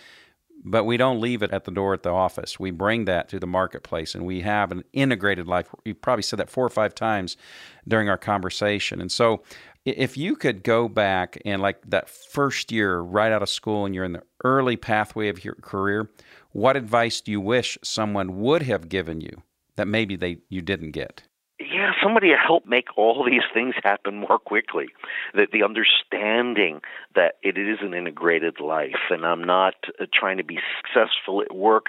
but 0.63 0.84
we 0.84 0.98
don't 0.98 1.22
leave 1.22 1.44
it 1.44 1.52
at 1.52 1.63
the 1.63 1.72
door 1.72 1.94
at 1.94 2.04
the 2.04 2.10
office. 2.10 2.60
We 2.60 2.72
bring 2.72 3.06
that 3.06 3.30
to 3.30 3.40
the 3.40 3.48
marketplace, 3.48 4.16
and 4.16 4.26
we 4.26 4.42
have 4.42 4.72
an 4.72 4.84
integrated 4.92 5.48
life. 5.48 5.68
You 5.86 5.94
probably 5.94 6.24
said 6.24 6.40
that 6.40 6.50
four 6.50 6.66
or 6.66 6.70
five 6.70 6.96
times 6.96 7.38
during 7.88 8.10
our 8.10 8.18
conversation, 8.18 9.00
and 9.00 9.12
so 9.12 9.44
if 9.86 10.18
you 10.18 10.36
could 10.36 10.63
go 10.63 10.90
back 10.90 11.38
and 11.46 11.62
like 11.62 11.80
that 11.90 12.10
first 12.10 12.72
year 12.72 13.00
right 13.00 13.32
out 13.32 13.44
of 13.44 13.50
school, 13.50 13.86
and 13.86 13.96
you're 13.96 14.04
in 14.04 14.13
the 14.13 14.24
early 14.44 14.76
pathway 14.76 15.30
of 15.30 15.46
your 15.46 15.56
career, 15.56 16.10
what 16.52 16.76
advice 16.76 17.22
do 17.22 17.32
you 17.32 17.40
wish 17.40 17.78
someone 17.84 18.40
would 18.42 18.63
have 18.63 18.90
given 18.90 19.22
you? 19.22 19.44
that 19.78 19.88
maybe 19.88 20.16
they 20.18 20.40
you 20.50 20.62
didn't 20.62 20.92
get? 20.92 21.24
Somebody 22.08 22.30
help 22.32 22.65
make 22.65 22.98
all 22.98 23.26
these 23.26 23.43
things 23.54 23.76
happen 23.84 24.22
more 24.22 24.39
quickly. 24.39 24.88
That 25.34 25.52
the 25.52 25.63
understanding 25.63 26.80
that 27.15 27.36
it 27.43 27.58
is 27.58 27.80
an 27.82 27.93
integrated 27.93 28.62
life, 28.62 29.10
and 29.10 29.26
I'm 29.26 29.43
not 29.43 29.74
uh, 30.00 30.06
trying 30.13 30.38
to 30.38 30.43
be 30.46 30.58
successful 30.78 31.41
at 31.41 31.54
work 31.54 31.88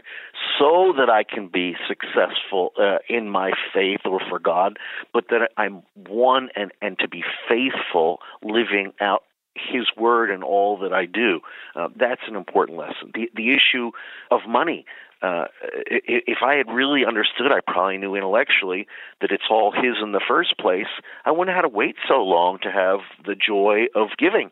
so 0.59 0.93
that 0.97 1.09
I 1.09 1.23
can 1.23 1.47
be 1.47 1.77
successful 1.87 2.73
uh, 2.81 2.99
in 3.09 3.31
my 3.31 3.53
faith 3.73 4.01
or 4.05 4.19
for 4.29 4.41
God, 4.41 4.81
but 5.15 5.27
that 5.31 5.53
I'm 5.57 5.83
one 5.95 6.49
and 6.57 6.73
and 6.83 6.99
to 6.99 7.09
be 7.09 7.23
faithful, 7.49 8.19
living 8.43 8.95
out 9.01 9.23
his 9.55 9.87
word 9.97 10.31
in 10.31 10.43
all 10.43 10.79
that 10.79 10.93
I 10.93 11.05
do. 11.07 11.41
Uh, 11.77 11.89
that's 11.97 12.23
an 12.27 12.35
important 12.35 12.77
lesson. 12.77 13.13
The 13.15 13.31
the 13.37 13.55
issue 13.55 13.93
of 14.33 14.41
money 14.49 14.85
uh, 15.23 15.47
if 15.91 16.39
I 16.45 16.55
had 16.55 16.69
really 16.73 17.05
understood, 17.07 17.51
I 17.51 17.61
probably 17.67 17.99
knew 17.99 18.15
intellectually 18.15 18.87
that 19.21 19.31
it's 19.31 19.45
all 19.51 19.73
His 19.73 19.97
in 20.03 20.13
the 20.13 20.21
first 20.27 20.57
place. 20.59 20.87
I 21.25 21.31
wouldn't 21.31 21.49
have 21.49 21.65
had 21.65 21.71
to 21.71 21.77
wait 21.77 21.97
so 22.07 22.23
long 22.23 22.59
to 22.63 22.71
have 22.71 23.01
the 23.27 23.35
joy 23.35 23.87
of 23.95 24.11
giving. 24.19 24.51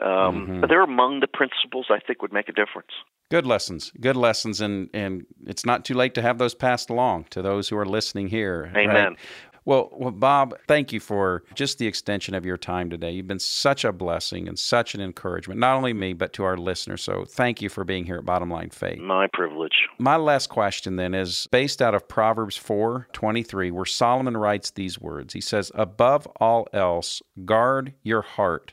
Um, 0.00 0.08
mm-hmm. 0.08 0.64
They're 0.68 0.82
among 0.82 1.20
the 1.20 1.26
principles 1.26 1.86
I 1.90 1.98
think 1.98 2.22
would 2.22 2.32
make 2.32 2.48
a 2.48 2.52
difference. 2.52 2.90
Good 3.30 3.46
lessons, 3.46 3.92
good 3.98 4.16
lessons, 4.16 4.60
and 4.60 4.90
and 4.92 5.24
it's 5.46 5.64
not 5.64 5.86
too 5.86 5.94
late 5.94 6.14
to 6.14 6.22
have 6.22 6.36
those 6.36 6.54
passed 6.54 6.90
along 6.90 7.26
to 7.30 7.40
those 7.40 7.70
who 7.70 7.78
are 7.78 7.86
listening 7.86 8.28
here. 8.28 8.70
Amen. 8.76 8.94
Right? 8.94 9.18
Well, 9.64 9.90
well, 9.92 10.10
Bob, 10.10 10.56
thank 10.66 10.92
you 10.92 10.98
for 10.98 11.44
just 11.54 11.78
the 11.78 11.86
extension 11.86 12.34
of 12.34 12.44
your 12.44 12.56
time 12.56 12.90
today. 12.90 13.12
You've 13.12 13.28
been 13.28 13.38
such 13.38 13.84
a 13.84 13.92
blessing 13.92 14.48
and 14.48 14.58
such 14.58 14.94
an 14.94 15.00
encouragement, 15.00 15.60
not 15.60 15.76
only 15.76 15.92
me, 15.92 16.14
but 16.14 16.32
to 16.34 16.44
our 16.44 16.56
listeners. 16.56 17.02
So 17.02 17.24
thank 17.24 17.62
you 17.62 17.68
for 17.68 17.84
being 17.84 18.04
here 18.04 18.16
at 18.16 18.24
Bottom 18.24 18.50
Line 18.50 18.70
Faith. 18.70 18.98
My 18.98 19.28
privilege. 19.32 19.88
My 19.98 20.16
last 20.16 20.48
question 20.48 20.96
then 20.96 21.14
is 21.14 21.46
based 21.52 21.80
out 21.80 21.94
of 21.94 22.08
Proverbs 22.08 22.56
4 22.56 23.08
23, 23.12 23.70
where 23.70 23.84
Solomon 23.84 24.36
writes 24.36 24.70
these 24.70 25.00
words. 25.00 25.32
He 25.32 25.40
says, 25.40 25.70
Above 25.74 26.26
all 26.40 26.66
else, 26.72 27.22
guard 27.44 27.94
your 28.02 28.22
heart, 28.22 28.72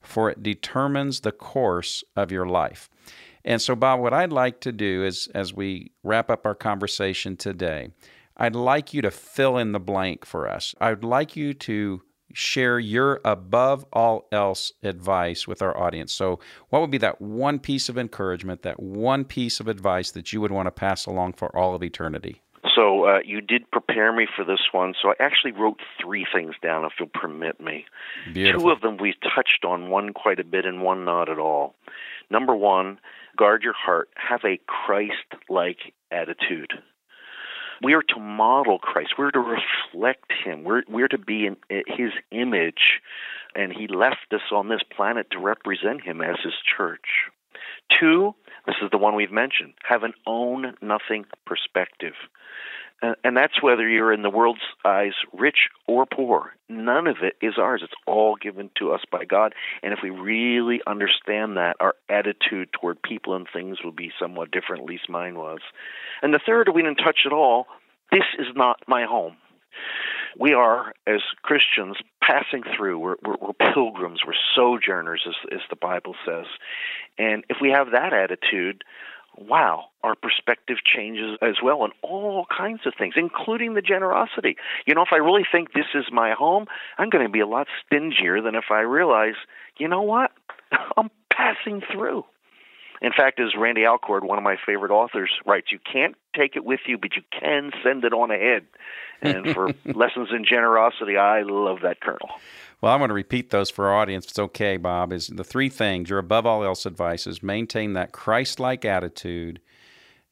for 0.00 0.30
it 0.30 0.42
determines 0.42 1.20
the 1.20 1.32
course 1.32 2.02
of 2.16 2.32
your 2.32 2.46
life. 2.46 2.88
And 3.44 3.60
so, 3.60 3.76
Bob, 3.76 4.00
what 4.00 4.14
I'd 4.14 4.32
like 4.32 4.60
to 4.60 4.72
do 4.72 5.04
is, 5.04 5.28
as 5.34 5.52
we 5.52 5.92
wrap 6.02 6.30
up 6.30 6.46
our 6.46 6.54
conversation 6.54 7.36
today, 7.36 7.90
I'd 8.36 8.56
like 8.56 8.92
you 8.92 9.02
to 9.02 9.10
fill 9.10 9.58
in 9.58 9.72
the 9.72 9.80
blank 9.80 10.24
for 10.24 10.48
us. 10.48 10.74
I'd 10.80 11.04
like 11.04 11.36
you 11.36 11.54
to 11.54 12.02
share 12.32 12.78
your 12.78 13.20
above 13.24 13.86
all 13.92 14.26
else 14.32 14.72
advice 14.82 15.46
with 15.46 15.62
our 15.62 15.76
audience. 15.76 16.12
So, 16.12 16.40
what 16.68 16.80
would 16.80 16.90
be 16.90 16.98
that 16.98 17.20
one 17.20 17.58
piece 17.58 17.88
of 17.88 17.96
encouragement, 17.96 18.62
that 18.62 18.80
one 18.80 19.24
piece 19.24 19.60
of 19.60 19.68
advice 19.68 20.10
that 20.12 20.32
you 20.32 20.40
would 20.40 20.50
want 20.50 20.66
to 20.66 20.72
pass 20.72 21.06
along 21.06 21.34
for 21.34 21.56
all 21.56 21.74
of 21.74 21.82
eternity? 21.82 22.42
So, 22.74 23.04
uh, 23.04 23.20
you 23.24 23.40
did 23.40 23.70
prepare 23.70 24.12
me 24.12 24.26
for 24.34 24.44
this 24.44 24.60
one. 24.72 24.94
So, 25.00 25.10
I 25.10 25.14
actually 25.20 25.52
wrote 25.52 25.78
three 26.00 26.26
things 26.32 26.54
down, 26.60 26.84
if 26.84 26.92
you'll 26.98 27.08
permit 27.08 27.60
me. 27.60 27.86
Beautiful. 28.32 28.62
Two 28.62 28.70
of 28.70 28.80
them 28.80 28.96
we 28.96 29.14
touched 29.34 29.64
on, 29.64 29.90
one 29.90 30.12
quite 30.12 30.40
a 30.40 30.44
bit 30.44 30.66
and 30.66 30.82
one 30.82 31.04
not 31.04 31.28
at 31.28 31.38
all. 31.38 31.76
Number 32.30 32.54
one, 32.56 32.98
guard 33.36 33.62
your 33.62 33.74
heart, 33.74 34.08
have 34.16 34.40
a 34.44 34.58
Christ 34.66 35.12
like 35.48 35.92
attitude. 36.10 36.72
We 37.84 37.92
are 37.92 38.02
to 38.02 38.18
model 38.18 38.78
Christ. 38.78 39.14
We're 39.18 39.30
to 39.30 39.40
reflect 39.40 40.32
Him. 40.44 40.64
We're, 40.64 40.82
we're 40.88 41.08
to 41.08 41.18
be 41.18 41.46
in 41.46 41.56
His 41.68 42.12
image. 42.30 43.00
And 43.54 43.72
He 43.72 43.86
left 43.86 44.32
us 44.32 44.40
on 44.50 44.68
this 44.68 44.80
planet 44.96 45.30
to 45.32 45.38
represent 45.38 46.02
Him 46.02 46.22
as 46.22 46.36
His 46.42 46.54
church. 46.76 47.30
Two, 48.00 48.34
this 48.66 48.76
is 48.82 48.90
the 48.90 48.98
one 48.98 49.14
we've 49.14 49.30
mentioned, 49.30 49.74
have 49.84 50.02
an 50.02 50.14
own 50.26 50.74
nothing 50.80 51.26
perspective. 51.44 52.14
And 53.22 53.36
that's 53.36 53.62
whether 53.62 53.88
you're 53.88 54.12
in 54.12 54.22
the 54.22 54.30
world's 54.30 54.60
eyes 54.84 55.14
rich 55.32 55.68
or 55.86 56.06
poor. 56.06 56.54
None 56.68 57.06
of 57.06 57.16
it 57.22 57.34
is 57.44 57.54
ours. 57.58 57.82
It's 57.84 57.92
all 58.06 58.36
given 58.36 58.70
to 58.78 58.92
us 58.92 59.02
by 59.10 59.24
God. 59.24 59.54
And 59.82 59.92
if 59.92 59.98
we 60.02 60.10
really 60.10 60.80
understand 60.86 61.56
that, 61.56 61.76
our 61.80 61.94
attitude 62.08 62.70
toward 62.72 63.02
people 63.02 63.34
and 63.34 63.46
things 63.52 63.78
will 63.82 63.92
be 63.92 64.12
somewhat 64.18 64.50
different, 64.50 64.82
at 64.82 64.88
least 64.88 65.08
mine 65.08 65.36
was. 65.36 65.60
And 66.22 66.32
the 66.32 66.40
third, 66.44 66.68
we 66.74 66.82
didn't 66.82 66.98
touch 67.04 67.20
at 67.26 67.32
all 67.32 67.66
this 68.14 68.24
is 68.38 68.46
not 68.54 68.78
my 68.86 69.04
home. 69.04 69.36
We 70.38 70.52
are, 70.52 70.92
as 71.06 71.20
Christians, 71.42 71.96
passing 72.22 72.62
through. 72.76 72.98
We're, 72.98 73.16
we're, 73.24 73.36
we're 73.40 73.72
pilgrims. 73.74 74.20
We're 74.24 74.34
sojourners, 74.54 75.22
as, 75.26 75.34
as 75.52 75.60
the 75.68 75.76
Bible 75.76 76.14
says. 76.24 76.46
And 77.18 77.44
if 77.48 77.58
we 77.60 77.70
have 77.70 77.90
that 77.92 78.12
attitude, 78.12 78.84
wow, 79.38 79.86
our 80.02 80.14
perspective 80.14 80.78
changes 80.84 81.38
as 81.42 81.56
well 81.62 81.82
on 81.82 81.92
all 82.02 82.46
kinds 82.56 82.80
of 82.86 82.94
things, 82.96 83.14
including 83.16 83.74
the 83.74 83.82
generosity. 83.82 84.56
You 84.86 84.94
know, 84.94 85.02
if 85.02 85.12
I 85.12 85.16
really 85.16 85.44
think 85.50 85.72
this 85.72 85.86
is 85.94 86.04
my 86.12 86.32
home, 86.32 86.66
I'm 86.98 87.10
going 87.10 87.24
to 87.24 87.30
be 87.30 87.40
a 87.40 87.46
lot 87.46 87.66
stingier 87.84 88.40
than 88.40 88.54
if 88.54 88.64
I 88.70 88.80
realize, 88.80 89.34
you 89.78 89.88
know 89.88 90.02
what? 90.02 90.30
I'm 90.96 91.10
passing 91.30 91.82
through. 91.92 92.24
In 93.04 93.12
fact, 93.12 93.38
as 93.38 93.54
Randy 93.54 93.84
Alcorn, 93.84 94.26
one 94.26 94.38
of 94.38 94.44
my 94.44 94.56
favorite 94.64 94.90
authors, 94.90 95.30
writes, 95.44 95.70
you 95.70 95.78
can't 95.78 96.16
take 96.34 96.56
it 96.56 96.64
with 96.64 96.80
you, 96.86 96.96
but 96.96 97.14
you 97.16 97.22
can 97.38 97.70
send 97.82 98.02
it 98.02 98.14
on 98.14 98.30
ahead. 98.30 98.64
And 99.20 99.52
for 99.52 99.74
lessons 99.84 100.30
in 100.34 100.42
generosity, 100.42 101.18
I 101.18 101.42
love 101.42 101.80
that 101.82 102.00
kernel. 102.00 102.30
Well, 102.80 102.94
I'm 102.94 103.00
going 103.00 103.08
to 103.08 103.14
repeat 103.14 103.50
those 103.50 103.68
for 103.68 103.88
our 103.88 103.94
audience. 103.94 104.24
It's 104.24 104.38
okay, 104.38 104.78
Bob. 104.78 105.12
Is 105.12 105.26
the 105.26 105.44
three 105.44 105.68
things 105.68 106.08
your 106.08 106.18
above 106.18 106.46
all 106.46 106.64
else 106.64 106.86
advice 106.86 107.26
is 107.26 107.42
maintain 107.42 107.92
that 107.92 108.12
Christ-like 108.12 108.86
attitude, 108.86 109.60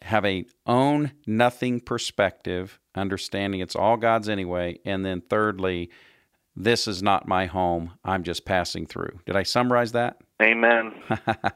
have 0.01 0.25
a 0.25 0.47
own 0.67 1.13
nothing 1.27 1.79
perspective, 1.79 2.81
understanding 2.95 3.61
it's 3.61 3.77
all 3.77 3.99
God's 3.99 4.31
anyway, 4.31 4.79
and 4.87 5.05
then 5.05 5.21
thirdly, 5.21 5.91
this 6.57 6.89
is 6.89 7.03
not 7.03 7.29
my 7.29 7.45
home. 7.45 7.93
I'm 8.03 8.23
just 8.23 8.47
passing 8.47 8.87
through. 8.87 9.21
Did 9.27 9.37
I 9.37 9.43
summarize 9.43 9.93
that? 9.93 10.17
Amen. 10.43 10.93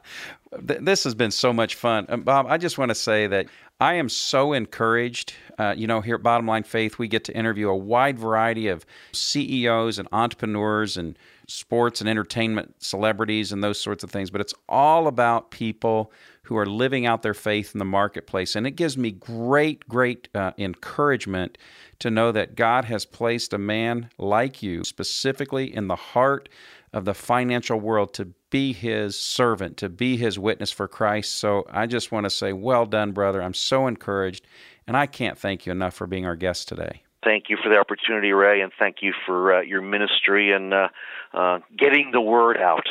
this 0.61 1.03
has 1.03 1.13
been 1.13 1.31
so 1.31 1.51
much 1.51 1.75
fun. 1.75 2.05
Uh, 2.07 2.17
Bob, 2.17 2.47
I 2.47 2.57
just 2.57 2.77
want 2.77 2.89
to 2.89 2.95
say 2.95 3.27
that 3.27 3.47
I 3.79 3.95
am 3.95 4.09
so 4.09 4.53
encouraged. 4.53 5.33
Uh, 5.59 5.73
you 5.77 5.87
know, 5.87 6.01
here 6.01 6.15
at 6.15 6.23
Bottom 6.23 6.47
Line 6.47 6.63
Faith, 6.63 6.97
we 6.97 7.07
get 7.07 7.23
to 7.25 7.35
interview 7.35 7.69
a 7.69 7.75
wide 7.75 8.17
variety 8.17 8.67
of 8.67 8.85
CEOs 9.11 9.99
and 9.99 10.07
entrepreneurs 10.11 10.97
and 10.97 11.17
sports 11.47 12.01
and 12.01 12.09
entertainment 12.09 12.75
celebrities 12.79 13.51
and 13.51 13.63
those 13.63 13.79
sorts 13.79 14.03
of 14.03 14.11
things, 14.11 14.29
but 14.29 14.41
it's 14.41 14.53
all 14.67 15.07
about 15.07 15.51
people 15.51 16.11
who 16.43 16.57
are 16.57 16.65
living 16.65 17.05
out 17.05 17.23
their 17.23 17.33
faith 17.33 17.75
in 17.75 17.79
the 17.79 17.85
marketplace. 17.85 18.55
And 18.55 18.65
it 18.65 18.71
gives 18.71 18.97
me 18.97 19.11
great, 19.11 19.87
great 19.87 20.29
uh, 20.33 20.51
encouragement 20.57 21.57
to 21.99 22.09
know 22.09 22.31
that 22.31 22.55
God 22.55 22.85
has 22.85 23.05
placed 23.05 23.53
a 23.53 23.57
man 23.57 24.09
like 24.17 24.63
you 24.63 24.83
specifically 24.83 25.73
in 25.73 25.87
the 25.87 25.95
heart 25.95 26.47
of 26.93 27.05
the 27.05 27.13
financial 27.13 27.79
world 27.79 28.13
to 28.13 28.33
be 28.49 28.73
his 28.73 29.19
servant, 29.19 29.77
to 29.77 29.89
be 29.89 30.17
his 30.17 30.39
witness 30.39 30.71
for 30.71 30.87
Christ. 30.87 31.35
So 31.35 31.65
I 31.69 31.85
just 31.85 32.11
want 32.11 32.25
to 32.25 32.29
say, 32.29 32.53
well 32.53 32.85
done, 32.85 33.11
brother. 33.11 33.41
I'm 33.41 33.53
so 33.53 33.87
encouraged, 33.87 34.45
and 34.85 34.95
I 34.95 35.05
can't 35.05 35.37
thank 35.37 35.65
you 35.65 35.71
enough 35.71 35.93
for 35.93 36.07
being 36.07 36.25
our 36.25 36.35
guest 36.35 36.67
today. 36.67 37.03
Thank 37.23 37.45
you 37.49 37.57
for 37.61 37.69
the 37.69 37.77
opportunity, 37.77 38.31
Ray, 38.31 38.61
and 38.61 38.71
thank 38.79 38.97
you 39.01 39.13
for 39.25 39.55
uh, 39.55 39.61
your 39.61 39.81
ministry 39.81 40.53
and 40.53 40.73
uh, 40.73 40.87
uh, 41.33 41.59
getting 41.77 42.11
the 42.11 42.21
word 42.21 42.57
out. 42.57 42.87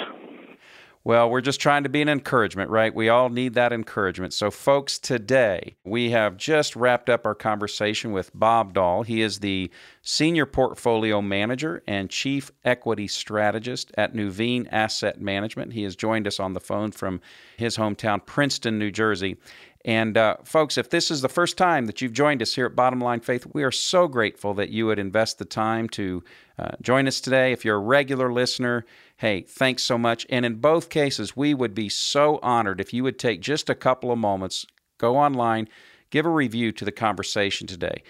Well, 1.06 1.30
we're 1.30 1.40
just 1.40 1.60
trying 1.60 1.84
to 1.84 1.88
be 1.88 2.02
an 2.02 2.08
encouragement, 2.08 2.68
right? 2.68 2.92
We 2.92 3.08
all 3.08 3.28
need 3.28 3.54
that 3.54 3.72
encouragement. 3.72 4.32
So, 4.32 4.50
folks, 4.50 4.98
today 4.98 5.76
we 5.84 6.10
have 6.10 6.36
just 6.36 6.74
wrapped 6.74 7.08
up 7.08 7.24
our 7.24 7.34
conversation 7.36 8.10
with 8.10 8.32
Bob 8.34 8.74
Doll. 8.74 9.04
He 9.04 9.22
is 9.22 9.38
the 9.38 9.70
Senior 10.02 10.46
Portfolio 10.46 11.22
Manager 11.22 11.80
and 11.86 12.10
Chief 12.10 12.50
Equity 12.64 13.06
Strategist 13.06 13.92
at 13.96 14.14
Nuveen 14.14 14.66
Asset 14.72 15.20
Management. 15.20 15.74
He 15.74 15.84
has 15.84 15.94
joined 15.94 16.26
us 16.26 16.40
on 16.40 16.54
the 16.54 16.60
phone 16.60 16.90
from 16.90 17.20
his 17.56 17.76
hometown, 17.76 18.26
Princeton, 18.26 18.76
New 18.76 18.90
Jersey. 18.90 19.36
And 19.84 20.18
uh, 20.18 20.38
folks, 20.42 20.76
if 20.76 20.90
this 20.90 21.12
is 21.12 21.20
the 21.20 21.28
first 21.28 21.56
time 21.56 21.86
that 21.86 22.02
you've 22.02 22.12
joined 22.12 22.42
us 22.42 22.56
here 22.56 22.66
at 22.66 22.74
Bottom 22.74 23.00
Line 23.00 23.20
Faith, 23.20 23.46
we 23.54 23.62
are 23.62 23.70
so 23.70 24.08
grateful 24.08 24.52
that 24.54 24.70
you 24.70 24.86
would 24.86 24.98
invest 24.98 25.38
the 25.38 25.44
time 25.44 25.88
to 25.90 26.24
uh, 26.58 26.72
join 26.82 27.06
us 27.06 27.20
today. 27.20 27.52
If 27.52 27.64
you're 27.64 27.76
a 27.76 27.78
regular 27.78 28.32
listener, 28.32 28.84
hey, 29.16 29.42
thanks 29.42 29.82
so 29.82 29.96
much. 29.96 30.26
And 30.28 30.44
in 30.44 30.56
both 30.56 30.90
cases, 30.90 31.36
we 31.36 31.54
would 31.54 31.74
be 31.74 31.88
so 31.88 32.38
honored 32.42 32.80
if 32.80 32.92
you 32.92 33.02
would 33.02 33.18
take 33.18 33.40
just 33.40 33.70
a 33.70 33.74
couple 33.74 34.12
of 34.12 34.18
moments, 34.18 34.66
go 34.98 35.16
online, 35.16 35.68
give 36.10 36.26
a 36.26 36.30
review 36.30 36.72
to 36.72 36.84
the 36.84 36.92
conversation 36.92 37.66
today. 37.66 38.02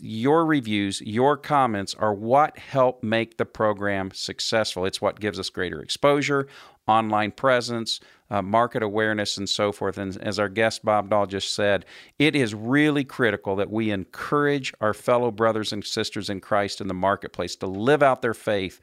Your 0.00 0.46
reviews, 0.46 1.00
your 1.00 1.36
comments 1.36 1.94
are 1.98 2.14
what 2.14 2.56
help 2.56 3.02
make 3.02 3.36
the 3.36 3.44
program 3.44 4.12
successful. 4.14 4.84
It's 4.84 5.00
what 5.02 5.18
gives 5.18 5.40
us 5.40 5.50
greater 5.50 5.82
exposure, 5.82 6.46
online 6.86 7.32
presence, 7.32 7.98
uh, 8.30 8.42
market 8.42 8.84
awareness, 8.84 9.36
and 9.36 9.48
so 9.48 9.72
forth. 9.72 9.98
And 9.98 10.16
as 10.22 10.38
our 10.38 10.48
guest 10.48 10.84
Bob 10.84 11.10
Doll 11.10 11.26
just 11.26 11.52
said, 11.52 11.84
it 12.20 12.36
is 12.36 12.54
really 12.54 13.02
critical 13.02 13.56
that 13.56 13.72
we 13.72 13.90
encourage 13.90 14.72
our 14.80 14.94
fellow 14.94 15.32
brothers 15.32 15.72
and 15.72 15.84
sisters 15.84 16.30
in 16.30 16.40
Christ 16.40 16.80
in 16.80 16.86
the 16.86 16.94
marketplace 16.94 17.56
to 17.56 17.66
live 17.66 18.04
out 18.04 18.22
their 18.22 18.34
faith 18.34 18.80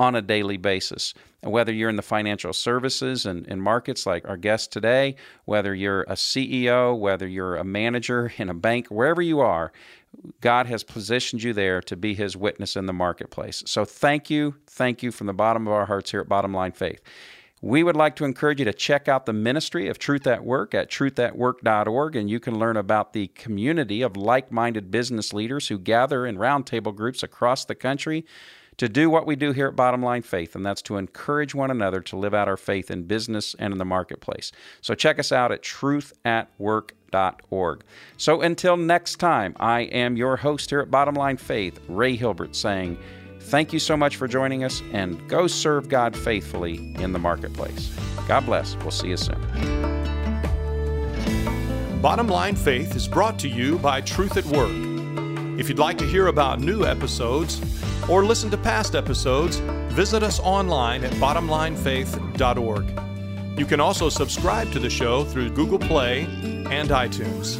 on 0.00 0.14
a 0.14 0.22
daily 0.22 0.56
basis. 0.56 1.12
Whether 1.42 1.74
you're 1.74 1.90
in 1.90 1.96
the 1.96 2.02
financial 2.02 2.54
services 2.54 3.26
and, 3.26 3.46
and, 3.46 3.62
markets 3.62 4.06
like 4.06 4.26
our 4.26 4.38
guest 4.38 4.72
today, 4.72 5.14
whether 5.44 5.74
you're 5.74 6.04
a 6.04 6.14
CEO, 6.14 6.98
whether 6.98 7.28
you're 7.28 7.56
a 7.56 7.64
manager 7.64 8.32
in 8.38 8.48
a 8.48 8.54
bank, 8.54 8.88
wherever 8.88 9.20
you 9.20 9.40
are, 9.40 9.72
God 10.40 10.66
has 10.66 10.82
positioned 10.82 11.42
you 11.42 11.52
there 11.52 11.82
to 11.82 11.96
be 11.96 12.14
his 12.14 12.34
witness 12.34 12.76
in 12.76 12.86
the 12.86 12.94
marketplace. 12.94 13.62
So 13.66 13.84
thank 13.84 14.30
you. 14.30 14.56
Thank 14.66 15.02
you 15.02 15.12
from 15.12 15.26
the 15.26 15.34
bottom 15.34 15.66
of 15.66 15.72
our 15.74 15.84
hearts 15.84 16.10
here 16.10 16.20
at 16.20 16.28
Bottom 16.28 16.54
Line 16.54 16.72
Faith. 16.72 17.02
We 17.60 17.82
would 17.82 17.96
like 17.96 18.16
to 18.16 18.24
encourage 18.24 18.58
you 18.58 18.64
to 18.64 18.72
check 18.72 19.06
out 19.06 19.26
the 19.26 19.34
ministry 19.34 19.86
of 19.88 19.98
Truth 19.98 20.26
at 20.26 20.46
Work 20.46 20.74
at 20.74 20.90
truthatwork.org, 20.90 22.16
and 22.16 22.30
you 22.30 22.40
can 22.40 22.58
learn 22.58 22.78
about 22.78 23.12
the 23.12 23.26
community 23.28 24.00
of 24.00 24.16
like 24.16 24.50
minded 24.50 24.90
business 24.90 25.34
leaders 25.34 25.68
who 25.68 25.78
gather 25.78 26.24
in 26.24 26.38
roundtable 26.38 26.96
groups 26.96 27.22
across 27.22 27.66
the 27.66 27.74
country 27.74 28.24
to 28.80 28.88
do 28.88 29.08
what 29.10 29.26
we 29.26 29.36
do 29.36 29.52
here 29.52 29.68
at 29.68 29.76
Bottom 29.76 30.02
Line 30.02 30.22
Faith, 30.22 30.56
and 30.56 30.64
that's 30.64 30.80
to 30.80 30.96
encourage 30.96 31.54
one 31.54 31.70
another 31.70 32.00
to 32.00 32.16
live 32.16 32.32
out 32.32 32.48
our 32.48 32.56
faith 32.56 32.90
in 32.90 33.02
business 33.02 33.54
and 33.58 33.74
in 33.74 33.78
the 33.78 33.84
marketplace. 33.84 34.52
So 34.80 34.94
check 34.94 35.18
us 35.18 35.32
out 35.32 35.52
at 35.52 35.62
truthatwork.org. 35.62 37.82
So 38.16 38.40
until 38.40 38.78
next 38.78 39.16
time, 39.16 39.54
I 39.60 39.80
am 39.80 40.16
your 40.16 40.38
host 40.38 40.70
here 40.70 40.80
at 40.80 40.90
Bottom 40.90 41.14
Line 41.14 41.36
Faith, 41.36 41.78
Ray 41.88 42.16
Hilbert, 42.16 42.56
saying, 42.56 42.96
Thank 43.40 43.74
you 43.74 43.78
so 43.78 43.98
much 43.98 44.16
for 44.16 44.26
joining 44.26 44.64
us 44.64 44.80
and 44.94 45.28
go 45.28 45.46
serve 45.46 45.90
God 45.90 46.16
faithfully 46.16 46.94
in 47.00 47.12
the 47.12 47.18
marketplace. 47.18 47.94
God 48.26 48.46
bless. 48.46 48.76
We'll 48.76 48.92
see 48.92 49.08
you 49.08 49.18
soon. 49.18 49.42
Bottom 52.00 52.28
Line 52.28 52.56
Faith 52.56 52.96
is 52.96 53.06
brought 53.06 53.38
to 53.40 53.48
you 53.48 53.76
by 53.80 54.00
Truth 54.00 54.38
at 54.38 54.46
Work. 54.46 54.89
If 55.60 55.68
you'd 55.68 55.78
like 55.78 55.98
to 55.98 56.06
hear 56.06 56.28
about 56.28 56.60
new 56.60 56.86
episodes 56.86 57.60
or 58.08 58.24
listen 58.24 58.50
to 58.50 58.56
past 58.56 58.94
episodes, 58.94 59.58
visit 59.92 60.22
us 60.22 60.40
online 60.40 61.04
at 61.04 61.12
bottomlinefaith.org. 61.12 63.58
You 63.58 63.66
can 63.66 63.78
also 63.78 64.08
subscribe 64.08 64.72
to 64.72 64.78
the 64.78 64.88
show 64.88 65.22
through 65.22 65.50
Google 65.50 65.78
Play 65.78 66.22
and 66.22 66.88
iTunes. 66.88 67.58